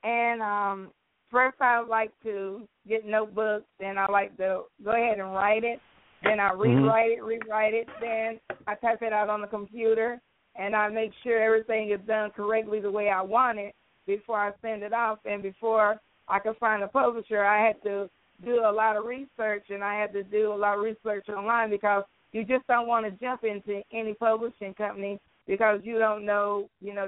[0.04, 0.91] and um,
[1.32, 5.80] first I like to get notebooks, and I like to go ahead and write it.
[6.24, 7.88] Then I rewrite it, rewrite it.
[8.02, 10.20] Then I type it out on the computer,
[10.56, 13.76] and I make sure everything is done correctly the way I want it
[14.06, 15.20] before I send it off.
[15.26, 18.10] And before I could find a publisher, I had to
[18.43, 21.70] do a lot of research, and I had to do a lot of research online
[21.70, 26.70] because you just don't want to jump into any publishing company because you don't know,
[26.82, 27.08] you know,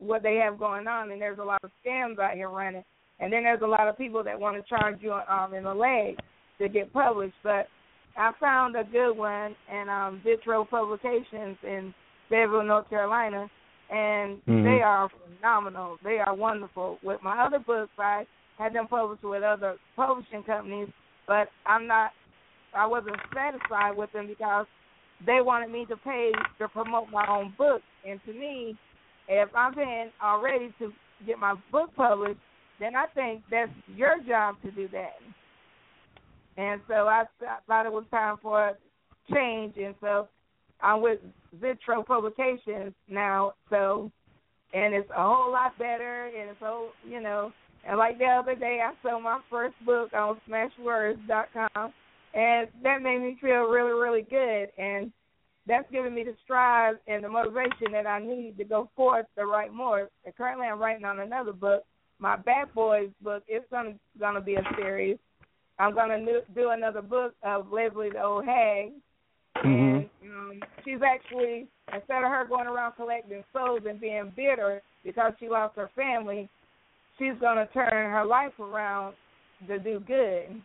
[0.00, 2.84] what they have going on, and there's a lot of scams out here running.
[3.20, 5.74] And then there's a lot of people that want to charge you um, in the
[5.74, 6.16] leg
[6.58, 7.34] to get published.
[7.42, 7.68] But
[8.16, 11.94] I found a good one in um, Vitro Publications in
[12.28, 13.48] Fayetteville, North Carolina,
[13.90, 14.64] and Mhm.
[14.64, 15.98] they are phenomenal.
[16.02, 16.98] They are wonderful.
[17.02, 18.26] With my other books, I
[18.56, 20.88] had them published with other publishing companies,
[21.26, 22.12] but I'm not.
[22.72, 24.66] I wasn't satisfied with them because
[25.26, 28.76] they wanted me to pay to promote my own book, and to me,
[29.30, 30.92] if I'm paying already to
[31.24, 32.40] get my book published,
[32.80, 35.16] then I think that's your job to do that.
[36.56, 38.72] And so I, I thought it was time for
[39.32, 40.28] change, and so
[40.82, 41.20] I'm with
[41.60, 43.54] Vitro Publications now.
[43.70, 44.10] So,
[44.74, 47.52] and it's a whole lot better, and so you know.
[47.86, 51.92] And like the other day, I sold my first book on SmashWords.com,
[52.34, 54.68] and that made me feel really, really good.
[54.76, 55.10] And
[55.66, 59.46] that's given me the strive and the motivation that I need to go forth to
[59.46, 60.08] write more.
[60.24, 61.84] And currently, I'm writing on another book.
[62.18, 65.18] My Bad Boys book is gonna gonna be a series.
[65.78, 68.92] I'm gonna do, do another book of Leslie the Old Hag,
[69.64, 75.32] and um, she's actually instead of her going around collecting souls and being bitter because
[75.40, 76.48] she lost her family,
[77.18, 79.14] she's gonna turn her life around
[79.66, 80.62] to do good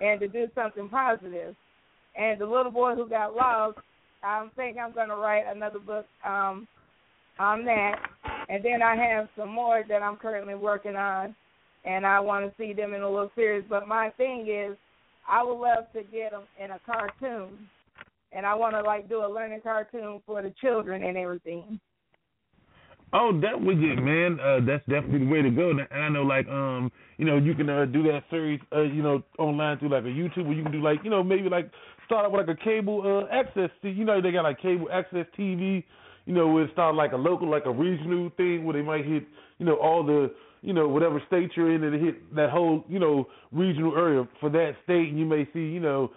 [0.00, 1.54] and to do something positive.
[2.16, 3.78] And the little boy who got lost,
[4.22, 6.66] I think I'm gonna write another book um
[7.38, 7.96] on that.
[8.48, 11.34] And then I have some more that I'm currently working on,
[11.84, 13.64] and I want to see them in a little series.
[13.68, 14.76] But my thing is,
[15.28, 17.68] I would love to get them in a cartoon,
[18.32, 21.80] and I want to like do a learning cartoon for the children and everything.
[23.16, 24.40] Oh, definitely good, man.
[24.40, 25.70] Uh, that's definitely the way to go.
[25.70, 29.04] And I know, like, um, you know, you can uh, do that series, uh, you
[29.04, 31.70] know, online through like a YouTube, or you can do like, you know, maybe like
[32.06, 33.70] start with like a cable uh, access.
[33.82, 35.84] You know, they got like cable access TV.
[36.26, 39.04] You know, where it start like a local, like a regional thing where they might
[39.04, 39.24] hit,
[39.58, 40.32] you know, all the,
[40.62, 44.48] you know, whatever state you're in, and hit that whole, you know, regional area for
[44.48, 46.10] that state, and you may see, you know,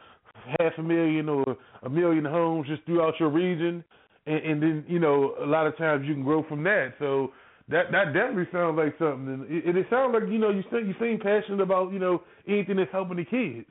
[0.62, 3.84] half a million or a million homes just throughout your region
[4.28, 6.94] and, and then you know a lot of times you can grow from that.
[7.00, 7.32] So
[7.70, 10.94] that that definitely sounds like something, and it, it sounds like you know you you
[11.00, 13.66] seem passionate about you know anything that's helping the kids.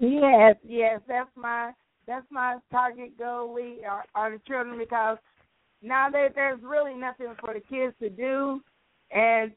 [0.00, 1.72] Yes, yes, that's my
[2.06, 3.52] that's my target goal.
[3.52, 5.18] We are, are the children because
[5.82, 8.60] now that there's really nothing for the kids to do,
[9.12, 9.52] and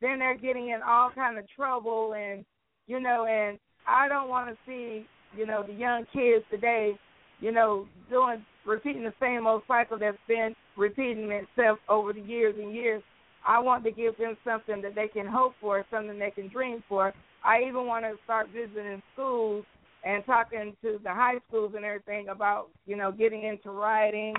[0.00, 2.44] then they're getting in all kind of trouble, and
[2.86, 6.92] you know, and I don't want to see you know the young kids today,
[7.40, 12.54] you know, doing repeating the same old cycle that's been repeating itself over the years
[12.60, 13.02] and years.
[13.46, 16.82] I want to give them something that they can hope for, something they can dream
[16.88, 17.14] for.
[17.44, 19.64] I even want to start visiting schools
[20.06, 24.34] and talking to the high schools and everything about, you know, getting into writing,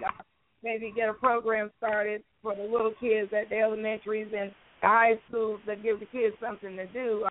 [0.64, 4.52] maybe get a program started for the little kids at the elementaries and
[4.82, 7.26] the high schools that give the kids something to do.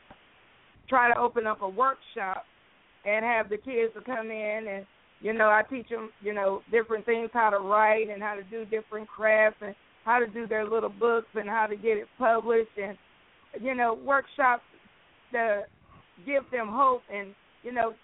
[0.86, 2.44] Try to open up a workshop
[3.06, 4.86] and have the kids to come in and
[5.20, 8.42] you know I teach them you know different things how to write and how to
[8.44, 9.74] do different crafts and
[10.04, 12.98] how to do their little books and how to get it published and
[13.60, 14.64] you know workshops
[15.32, 15.62] to
[16.26, 17.94] give them hope and you know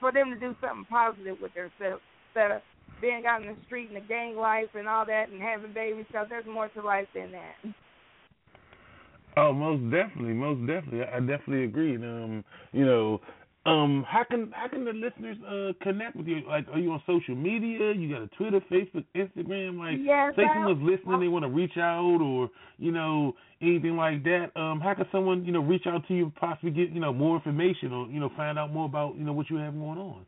[0.00, 2.62] for them to do something positive with themselves instead of
[3.00, 6.04] being out in the street and the gang life and all that and having babies
[6.08, 7.74] because there's more to life than that.
[9.36, 11.02] Oh, most definitely, most definitely.
[11.04, 11.96] I definitely agree.
[11.96, 13.20] Um, you know,
[13.66, 16.40] um, how can how can the listeners uh connect with you?
[16.48, 17.92] Like, are you on social media?
[17.92, 19.78] You got a Twitter, Facebook, Instagram?
[19.78, 22.48] Like, Yes, say someone's listening, they want to reach out, or
[22.78, 24.50] you know anything like that.
[24.56, 27.36] Um, how can someone you know reach out to you, possibly get you know more
[27.36, 30.24] information, or you know find out more about you know what you have going on?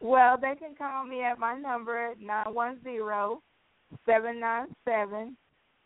[0.00, 3.42] Well, they can call me at my number nine one zero
[4.04, 5.36] seven nine seven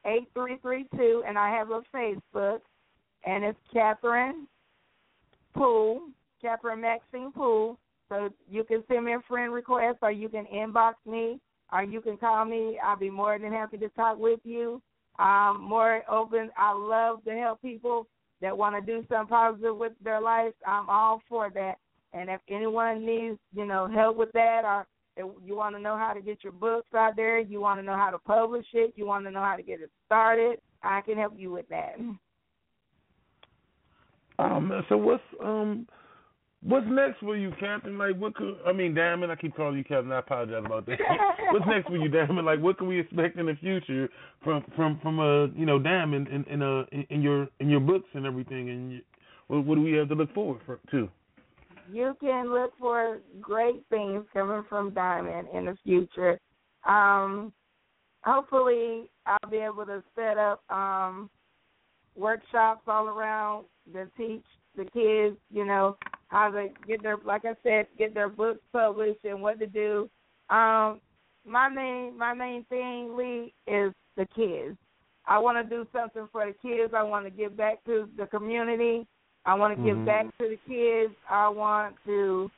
[0.06, 2.60] eight three three two, and I have a Facebook,
[3.26, 4.46] and it's Catherine
[5.54, 6.00] Poole,
[6.40, 7.78] Catherine Maxine Poole.
[8.08, 11.38] So you can send me a friend request, or you can inbox me,
[11.72, 12.78] or you can call me.
[12.82, 14.82] I'll be more than happy to talk with you.
[15.18, 16.50] I'm more open.
[16.56, 18.06] I love to help people
[18.40, 20.54] that want to do something positive with their life.
[20.66, 21.76] I'm all for that.
[22.12, 24.86] And if anyone needs, you know, help with that, or
[25.44, 27.96] you want to know how to get your books out there, you want to know
[27.96, 31.16] how to publish it, you want to know how to get it started, I can
[31.16, 31.96] help you with that.
[34.38, 35.86] Um, so what's um,
[36.62, 37.96] what's next for you, Captain?
[37.96, 39.32] Like, what could I mean, Diamond?
[39.32, 40.12] I keep calling you Captain.
[40.12, 40.98] I apologize about that.
[41.52, 42.46] what's next for you, Diamond?
[42.46, 44.08] Like, what can we expect in the future
[44.42, 47.80] from from from uh you know Diamond in in uh in, in your in your
[47.80, 48.70] books and everything?
[48.70, 49.00] And you,
[49.48, 51.08] what, what do we have to look forward for, to?
[51.92, 56.38] You can look for great things coming from Diamond in the future.
[56.86, 57.52] Um,
[58.22, 61.30] hopefully, I'll be able to set up um,
[62.14, 64.44] workshops all around to teach
[64.76, 65.96] the kids, you know,
[66.30, 70.08] how to get their, like I said, get their books published and what to do.
[70.48, 71.00] Um,
[71.44, 74.76] my main, my main thing, Lee, is the kids.
[75.26, 76.94] I want to do something for the kids.
[76.96, 79.06] I want to give back to the community.
[79.44, 80.06] I want to give Mhm.
[80.06, 81.14] back to the kids.
[81.28, 82.50] I want to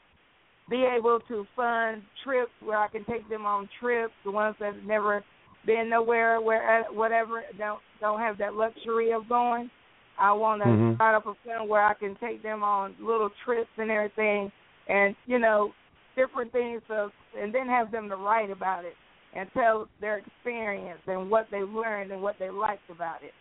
[0.68, 4.14] be able to fund trips where I can take them on trips.
[4.24, 5.22] The ones that have never
[5.64, 9.70] been nowhere, where whatever don't don't have that luxury of going.
[10.18, 10.94] I want to Mhm.
[10.96, 14.52] start up a fund where I can take them on little trips and everything,
[14.88, 15.72] and you know,
[16.16, 16.82] different things.
[16.90, 18.96] Of, and then have them to write about it
[19.34, 23.32] and tell their experience and what they learned and what they liked about it.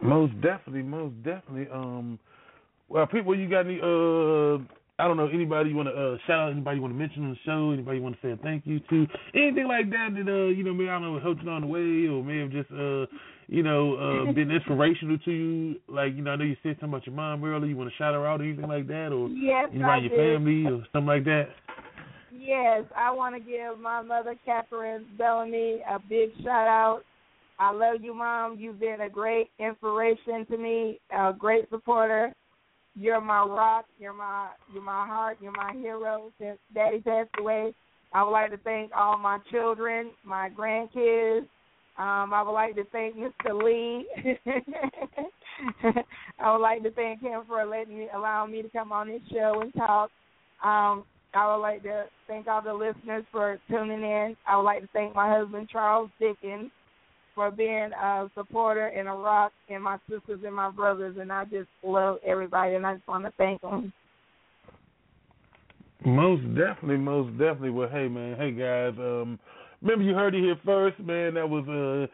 [0.00, 1.68] Most definitely, most definitely.
[1.72, 2.18] Um,
[2.88, 3.80] well, people, you got any?
[3.80, 4.58] Uh,
[4.98, 5.28] I don't know.
[5.32, 6.52] Anybody you want to uh, shout out?
[6.52, 7.70] Anybody you want to mention on the show?
[7.70, 9.06] Anybody you want to say a thank you to?
[9.34, 11.66] Anything like that that uh, you know, maybe I don't know, helped you on the
[11.66, 13.06] way, or may have just uh,
[13.48, 15.76] you know, uh, been inspirational to you.
[15.88, 17.68] Like you know, I know you said something about your mom earlier.
[17.68, 20.04] You want to shout her out, or anything like that, or Yes, anybody I in
[20.04, 21.48] your family, or something like that.
[22.36, 27.02] Yes, I want to give my mother, Catherine Bellamy, a big shout out.
[27.58, 28.56] I love you, Mom.
[28.58, 32.32] You've been a great inspiration to me, a great supporter.
[32.94, 33.86] You're my rock.
[33.98, 35.38] You're my you're my heart.
[35.40, 36.32] You're my hero.
[36.38, 37.74] Since Daddy passed away,
[38.12, 41.46] I would like to thank all my children, my grandkids.
[41.98, 43.62] Um, I would like to thank Mr.
[43.62, 44.06] Lee.
[46.38, 49.20] I would like to thank him for letting me, allowing me to come on his
[49.30, 50.10] show and talk.
[50.64, 54.36] Um, I would like to thank all the listeners for tuning in.
[54.46, 56.70] I would like to thank my husband Charles Dickens
[57.34, 61.16] for being a supporter and a rock, and my sisters and my brothers.
[61.18, 63.92] And I just love everybody, and I just want to thank them.
[66.04, 67.70] Most definitely, most definitely.
[67.70, 68.92] Well, hey man, hey guys.
[68.98, 69.38] Um,
[69.82, 71.34] remember you heard it here first, man.
[71.34, 72.06] That was uh,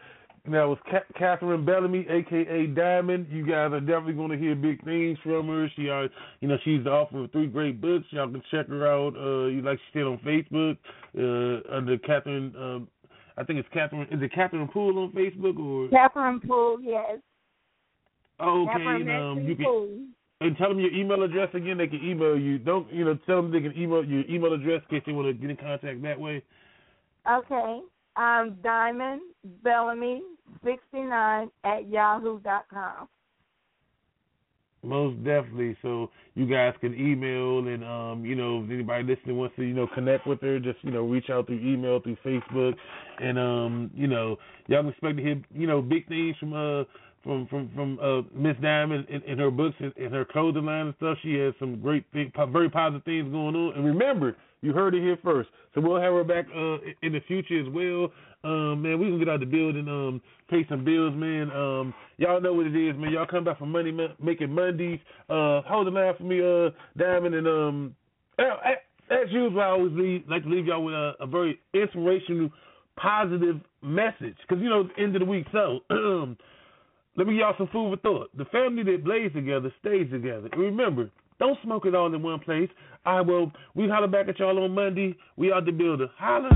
[0.51, 3.27] that was Ca- Catherine Bellamy, aka Diamond.
[3.31, 5.69] You guys are definitely going to hear big things from her.
[5.77, 6.09] She are,
[6.41, 8.07] you know, she's the author of three great books.
[8.11, 9.15] Y'all can check her out.
[9.17, 10.77] Uh, you like she said on Facebook
[11.17, 12.55] uh, under Catherine.
[12.57, 12.89] Um,
[13.37, 14.09] I think it's Catherine.
[14.11, 15.89] Is it Catherine Poole on Facebook or?
[15.91, 17.19] Catherine Poole, yes.
[18.41, 18.73] Oh, okay.
[18.73, 19.99] Catherine and, um, you can Poole.
[20.41, 21.79] and tell them your email address again.
[21.79, 22.59] They can email you.
[22.59, 23.19] Don't you know?
[23.27, 25.57] Tell them they can email your email address in case they want to get in
[25.57, 26.43] contact that way.
[27.31, 27.81] Okay.
[28.17, 29.21] Um, Diamond
[29.63, 30.23] Bellamy
[30.65, 33.09] sixty nine at yahoo dot com.
[34.83, 35.77] Most definitely.
[35.83, 39.75] So you guys can email and um, you know, if anybody listening wants to, you
[39.75, 42.75] know, connect with her, just, you know, reach out through email, through Facebook
[43.21, 44.37] and um, you know,
[44.69, 46.85] y'all can expect to hear, you know, big things from uh
[47.23, 50.87] from from from uh Miss Diamond in, in her books and, and her clothing line
[50.87, 51.19] and stuff.
[51.23, 53.75] She has some great thing, po- very positive things going on.
[53.75, 55.49] And remember, you heard it here first.
[55.75, 58.13] So we'll have her back uh in the future as well.
[58.45, 61.51] Um, man, we can get out the building, um, pay some bills, man.
[61.51, 63.13] Um, y'all know what it is, man.
[63.13, 65.01] Y'all come back for Monday ma- making Mondays.
[65.29, 67.97] Uh, hold the line for me, uh, Diamond, and um,
[68.39, 68.77] as,
[69.11, 72.51] as usual, I always leave, like to leave y'all with a, a very inspirational,
[72.97, 74.37] positive message.
[74.49, 75.81] Cause you know, it's the end of the week, so.
[77.17, 78.39] Let me give y'all some food for thought.
[78.39, 80.49] The family that blaze together stays together.
[80.53, 82.69] And remember, don't smoke it all in one place.
[83.05, 83.53] I will.
[83.75, 85.17] We holler back at y'all on Monday.
[85.37, 86.09] We are the building.
[86.17, 86.51] Holler.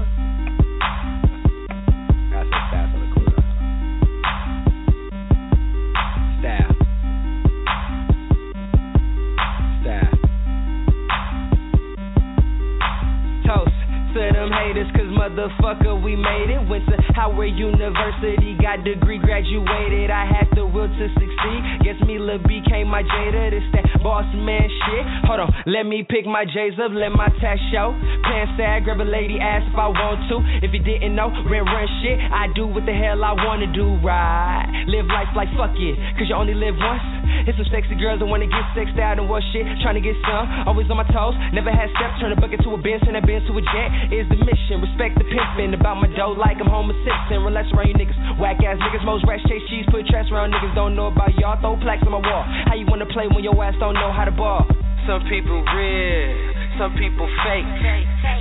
[14.75, 16.59] Haters motherfucker, we made it.
[16.67, 20.11] Went to Howard University, got degree, graduated.
[20.11, 21.61] I had the will to succeed.
[21.87, 23.55] Guess me, Lil B came my Jada.
[23.55, 25.05] This that boss man shit.
[25.31, 27.95] Hold on, let me pick my J's up, let my tax show.
[28.27, 30.43] Pants sad, grab a lady ass if I want to.
[30.67, 32.19] If you didn't know, rent run shit.
[32.19, 34.67] I do what the hell I wanna do, right?
[34.91, 37.05] Live life like fuck it, cause you only live once.
[37.47, 39.63] Hit some sexy girls that wanna get sexed out and what shit.
[39.87, 41.39] Trying to get some, always on my toes.
[41.55, 43.89] Never had steps, turn a bucket to a bench, turn that bench to a jet.
[44.11, 45.75] Is the mission, respect the pimpin'.
[45.75, 47.43] About my dough like I'm Homer Simpson.
[47.45, 48.19] Relax around you niggas.
[48.39, 50.75] Whack ass niggas, most rats chase cheese, put trash around niggas.
[50.75, 52.45] Don't know about y'all, throw plaques on my wall.
[52.67, 54.67] How you wanna play when your ass don't know how to ball?
[55.07, 56.31] Some people real,
[56.79, 57.67] some people fake.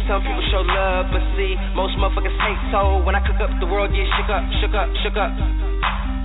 [0.08, 2.62] Some people show love, but see, most motherfuckers hate.
[2.72, 6.21] So when I cook up, the world get shook up, shook up, shook up.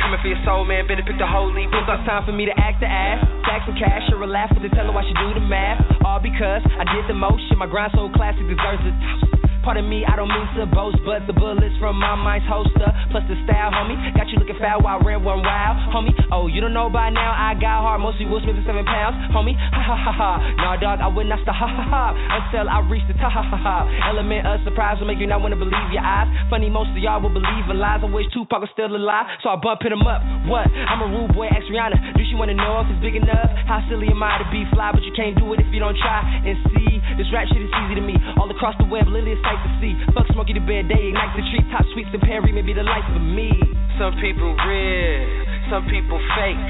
[0.00, 0.86] Coming for your soul, man.
[0.86, 2.04] Better pick the holy book up.
[2.06, 3.22] Time for me to act the ass.
[3.44, 5.82] Stack some cash or laugh with the teller I should do the math.
[6.04, 7.58] All because I did the motion.
[7.58, 9.37] My grind so classic deserves toast.
[9.64, 12.88] Pardon me, I don't mean to boast, but the bullets from my mind's holster.
[13.10, 13.98] Plus the style, homie.
[14.16, 16.14] Got you looking foul while ran one wild, homie.
[16.32, 18.00] Oh, you don't know by now, I got hard.
[18.00, 19.56] Mostly Will Smith at seven pounds, homie.
[19.78, 20.32] Ha ha ha ha.
[20.58, 21.54] Nah, dog, I would not stop.
[21.62, 22.04] Ha ha ha.
[22.12, 23.32] Until I reach the top.
[23.32, 23.76] Ha ha ha.
[24.10, 26.28] Element of surprise will make you not want to believe your eyes.
[26.50, 28.00] Funny, most of y'all will believe in lies.
[28.02, 30.20] I wish Tupac was still alive, so I bump hit him up.
[30.48, 30.66] What?
[30.68, 32.16] I'm a rude boy, ask Rihanna.
[32.16, 33.48] Do she wanna know if it's big enough?
[33.68, 35.96] How silly am I to be fly, but you can't do it if you don't
[35.96, 37.00] try and see.
[37.16, 38.16] This rap shit is easy to me.
[38.36, 39.96] All across the web, Lily is sight to see.
[40.12, 41.64] Fuck Smokey the Bear, they ignite the tree.
[41.72, 43.56] Top sweets and Perry may be the life of me.
[43.96, 45.24] Some people real,
[45.72, 46.60] some people fake.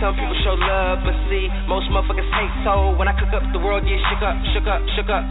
[0.00, 2.54] Some people show love, but see, most motherfuckers hate.
[2.64, 5.24] So when I cook up, the world get shook up, shook up, shook up.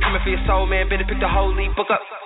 [0.00, 0.88] Coming for your soul, man.
[0.88, 2.23] Better pick the holy book up.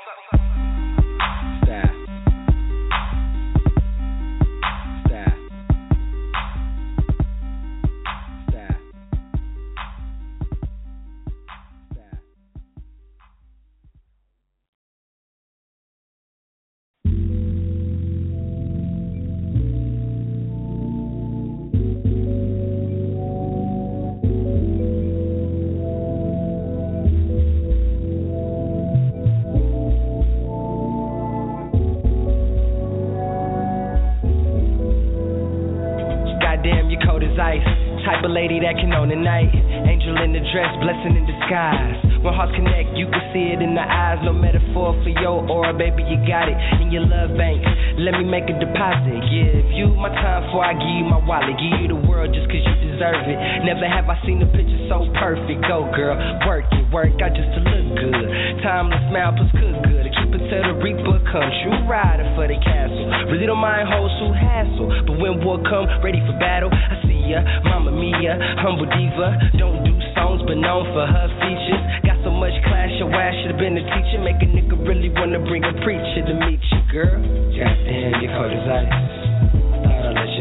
[50.69, 51.57] I give you my wallet.
[51.57, 53.41] Give you the world just cause you deserve it.
[53.65, 55.65] Never have I seen a picture so perfect.
[55.65, 56.13] Go, girl,
[56.45, 58.29] work it, work out just to look good.
[58.61, 60.05] Timeless smile plus cook good.
[60.05, 61.57] To keep it till the reaper comes.
[61.65, 63.09] True rider for the castle.
[63.33, 64.93] Really don't mind hoes who hassle.
[65.09, 67.41] But when war come, ready for battle, I see ya.
[67.65, 69.57] Mama Mia, humble diva.
[69.57, 71.81] Don't do songs, but known for her features.
[72.05, 74.21] Got so much class, your ass should have been a teacher.
[74.21, 77.17] Make a nigga really wanna bring a preacher to meet you, girl.
[77.57, 79.18] Goddamn, you cold as ice.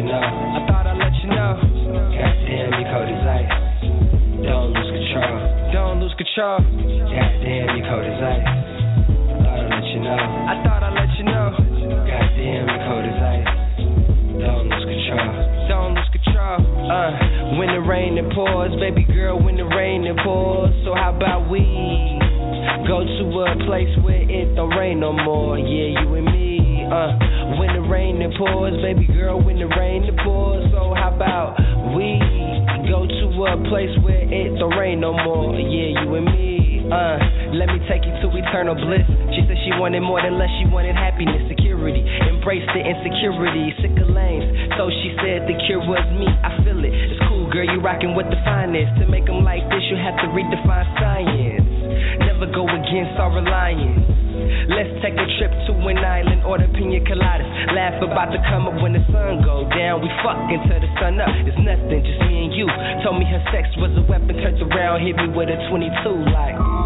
[0.08, 0.24] Know.
[0.24, 1.52] I thought I'd let you know.
[2.16, 3.52] Goddamn, you cold as ice.
[4.48, 5.36] Don't lose control.
[5.76, 6.60] Don't lose control.
[6.64, 8.48] Goddamn, you cold as ice.
[9.44, 10.16] Thought I'd let you know.
[10.16, 11.48] I thought I'd let you know.
[12.08, 13.52] Goddamn, you cold as ice.
[14.40, 15.32] Don't lose control.
[15.68, 16.60] Don't lose control.
[16.88, 20.72] Uh, when the rain it pours, baby girl, when the rain it pours.
[20.88, 21.68] So how about we
[22.88, 25.60] go to a place where it don't rain no more?
[25.60, 26.47] Yeah, you and me.
[26.88, 30.64] Uh, when the rain it pours, baby girl, when the rain it pours.
[30.72, 31.60] So how about
[31.92, 32.16] we
[32.88, 35.52] go to a place where it don't rain no more?
[35.60, 36.88] Yeah, you and me.
[36.88, 37.20] Uh,
[37.60, 39.04] let me take you to eternal bliss.
[39.36, 42.00] She said she wanted more than less, she wanted happiness, security.
[42.32, 44.48] Embrace the insecurity, sick of lanes.
[44.80, 46.96] So she said the cure was me, I feel it.
[46.96, 48.96] It's cool, girl, you rockin' with the finest.
[49.04, 51.68] To make them like this, you have to redefine science.
[52.24, 54.17] Never go against our reliance.
[54.72, 57.48] Let's take a trip to an island, order pina coladas.
[57.74, 60.02] Laugh about to come up when the sun go down.
[60.02, 61.32] We fuck until the sun up.
[61.48, 62.68] It's nothing, just me and you.
[63.04, 65.92] Told me her sex was a weapon, turned around, hit me with a 22
[66.32, 66.77] like.